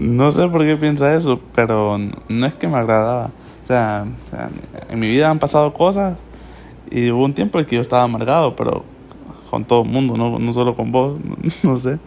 No 0.00 0.32
sé 0.32 0.48
por 0.48 0.62
qué 0.62 0.76
piensa 0.76 1.14
eso, 1.14 1.40
pero 1.54 1.98
no 2.28 2.46
es 2.46 2.54
que 2.54 2.68
me 2.68 2.78
agradaba. 2.78 3.30
O 3.62 3.66
sea, 3.66 4.06
en 4.88 4.98
mi 4.98 5.08
vida 5.08 5.30
han 5.30 5.38
pasado 5.38 5.72
cosas 5.72 6.16
y 6.90 7.10
hubo 7.10 7.24
un 7.24 7.34
tiempo 7.34 7.58
en 7.60 7.66
que 7.66 7.76
yo 7.76 7.82
estaba 7.82 8.02
amargado, 8.02 8.56
pero 8.56 8.84
con 9.50 9.64
todo 9.64 9.82
el 9.82 9.88
mundo, 9.88 10.16
no, 10.16 10.38
no 10.38 10.52
solo 10.52 10.74
con 10.74 10.90
vos, 10.92 11.18
no, 11.62 11.76
sé, 11.76 11.98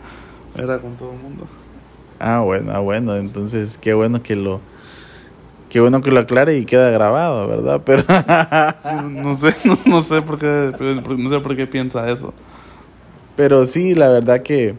era 0.55 0.79
con 0.79 0.95
todo 0.95 1.13
el 1.13 1.19
mundo. 1.19 1.45
Ah, 2.19 2.39
bueno, 2.39 2.71
ah, 2.73 2.79
bueno, 2.79 3.15
entonces 3.15 3.77
qué 3.77 3.93
bueno 3.93 4.21
que 4.21 4.35
lo 4.35 4.61
qué 5.73 5.79
bueno 5.79 6.01
que 6.01 6.11
lo 6.11 6.19
aclare 6.19 6.55
y 6.55 6.65
queda 6.65 6.91
grabado, 6.91 7.47
¿verdad? 7.47 7.81
Pero 7.85 8.03
no, 9.09 9.35
sé, 9.35 9.55
no, 9.87 10.01
sé 10.01 10.21
por 10.21 10.37
qué 10.37 10.69
no 11.17 11.29
sé 11.29 11.39
por 11.39 11.55
qué 11.55 11.65
piensa 11.65 12.07
eso. 12.11 12.31
Pero 13.35 13.65
sí, 13.65 13.95
la 13.95 14.07
verdad 14.09 14.43
que 14.43 14.75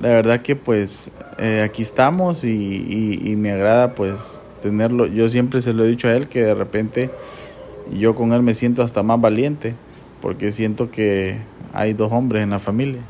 la 0.00 0.08
verdad 0.08 0.40
que 0.40 0.56
pues 0.56 1.10
eh, 1.36 1.60
aquí 1.62 1.82
estamos 1.82 2.44
y, 2.44 3.20
y, 3.22 3.36
me 3.36 3.52
agrada 3.52 3.94
pues 3.94 4.40
tenerlo. 4.62 5.04
Yo 5.06 5.28
siempre 5.28 5.60
se 5.60 5.74
lo 5.74 5.84
he 5.84 5.88
dicho 5.88 6.08
a 6.08 6.12
él 6.12 6.28
que 6.28 6.42
de 6.42 6.54
repente 6.54 7.10
yo 7.92 8.14
con 8.14 8.32
él 8.32 8.42
me 8.42 8.54
siento 8.54 8.82
hasta 8.82 9.02
más 9.02 9.20
valiente 9.20 9.74
porque 10.22 10.50
siento 10.50 10.90
que 10.90 11.40
hay 11.74 11.92
dos 11.92 12.10
hombres 12.10 12.42
en 12.42 12.50
la 12.50 12.58
familia. 12.58 13.02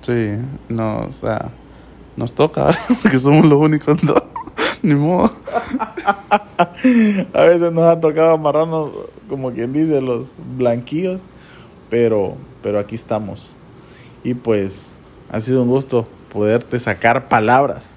Sí, 0.00 0.36
no, 0.70 1.00
o 1.02 1.12
sea, 1.12 1.50
nos 2.16 2.32
toca, 2.32 2.70
porque 3.02 3.18
somos 3.18 3.44
los 3.44 3.60
únicos 3.60 4.00
dos, 4.00 4.22
ni 4.82 4.94
modo. 4.94 5.30
a 7.34 7.42
veces 7.42 7.72
nos 7.72 7.84
ha 7.84 8.00
tocado 8.00 8.30
amarrarnos, 8.30 8.90
como 9.28 9.52
quien 9.52 9.72
dice, 9.72 10.00
los 10.00 10.34
blanquillos, 10.56 11.20
pero, 11.88 12.36
pero 12.62 12.78
aquí 12.78 12.94
estamos. 12.94 13.50
Y 14.24 14.34
pues 14.34 14.94
ha 15.30 15.40
sido 15.40 15.62
un 15.62 15.68
gusto 15.68 16.06
poderte 16.32 16.78
sacar 16.78 17.28
palabras. 17.28 17.96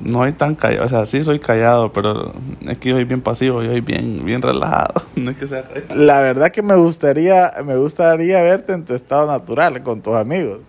No 0.00 0.22
hay 0.22 0.32
tan 0.32 0.54
callado, 0.56 0.84
o 0.84 0.88
sea, 0.88 1.06
sí 1.06 1.22
soy 1.24 1.38
callado, 1.38 1.90
pero 1.92 2.34
es 2.66 2.78
que 2.78 2.90
yo 2.90 2.96
soy 2.96 3.04
bien 3.04 3.22
pasivo, 3.22 3.62
yo 3.62 3.70
soy 3.70 3.80
bien, 3.80 4.18
bien 4.22 4.42
relajado, 4.42 4.92
no 5.16 5.30
es 5.30 5.38
que 5.38 5.48
sea 5.48 5.64
La 5.94 6.20
verdad 6.20 6.50
que 6.50 6.62
me 6.62 6.74
gustaría, 6.74 7.50
me 7.64 7.76
gustaría 7.76 8.42
verte 8.42 8.74
en 8.74 8.84
tu 8.84 8.92
estado 8.92 9.26
natural, 9.26 9.82
con 9.82 10.02
tus 10.02 10.14
amigos. 10.14 10.60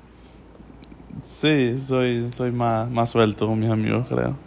Sí, 1.23 1.77
soy, 1.77 2.31
soy 2.31 2.51
más, 2.51 2.89
más 2.89 3.09
suelto 3.09 3.47
con 3.47 3.59
mis 3.59 3.69
amigos, 3.69 4.07
creo. 4.07 4.37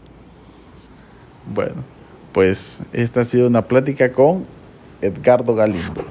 Bueno, 1.47 1.85
pues 2.33 2.83
esta 2.93 3.21
ha 3.21 3.25
sido 3.25 3.49
una 3.49 3.63
plática 3.63 4.13
con 4.13 4.47
Edgardo 5.01 5.55
Galindo. 5.55 6.05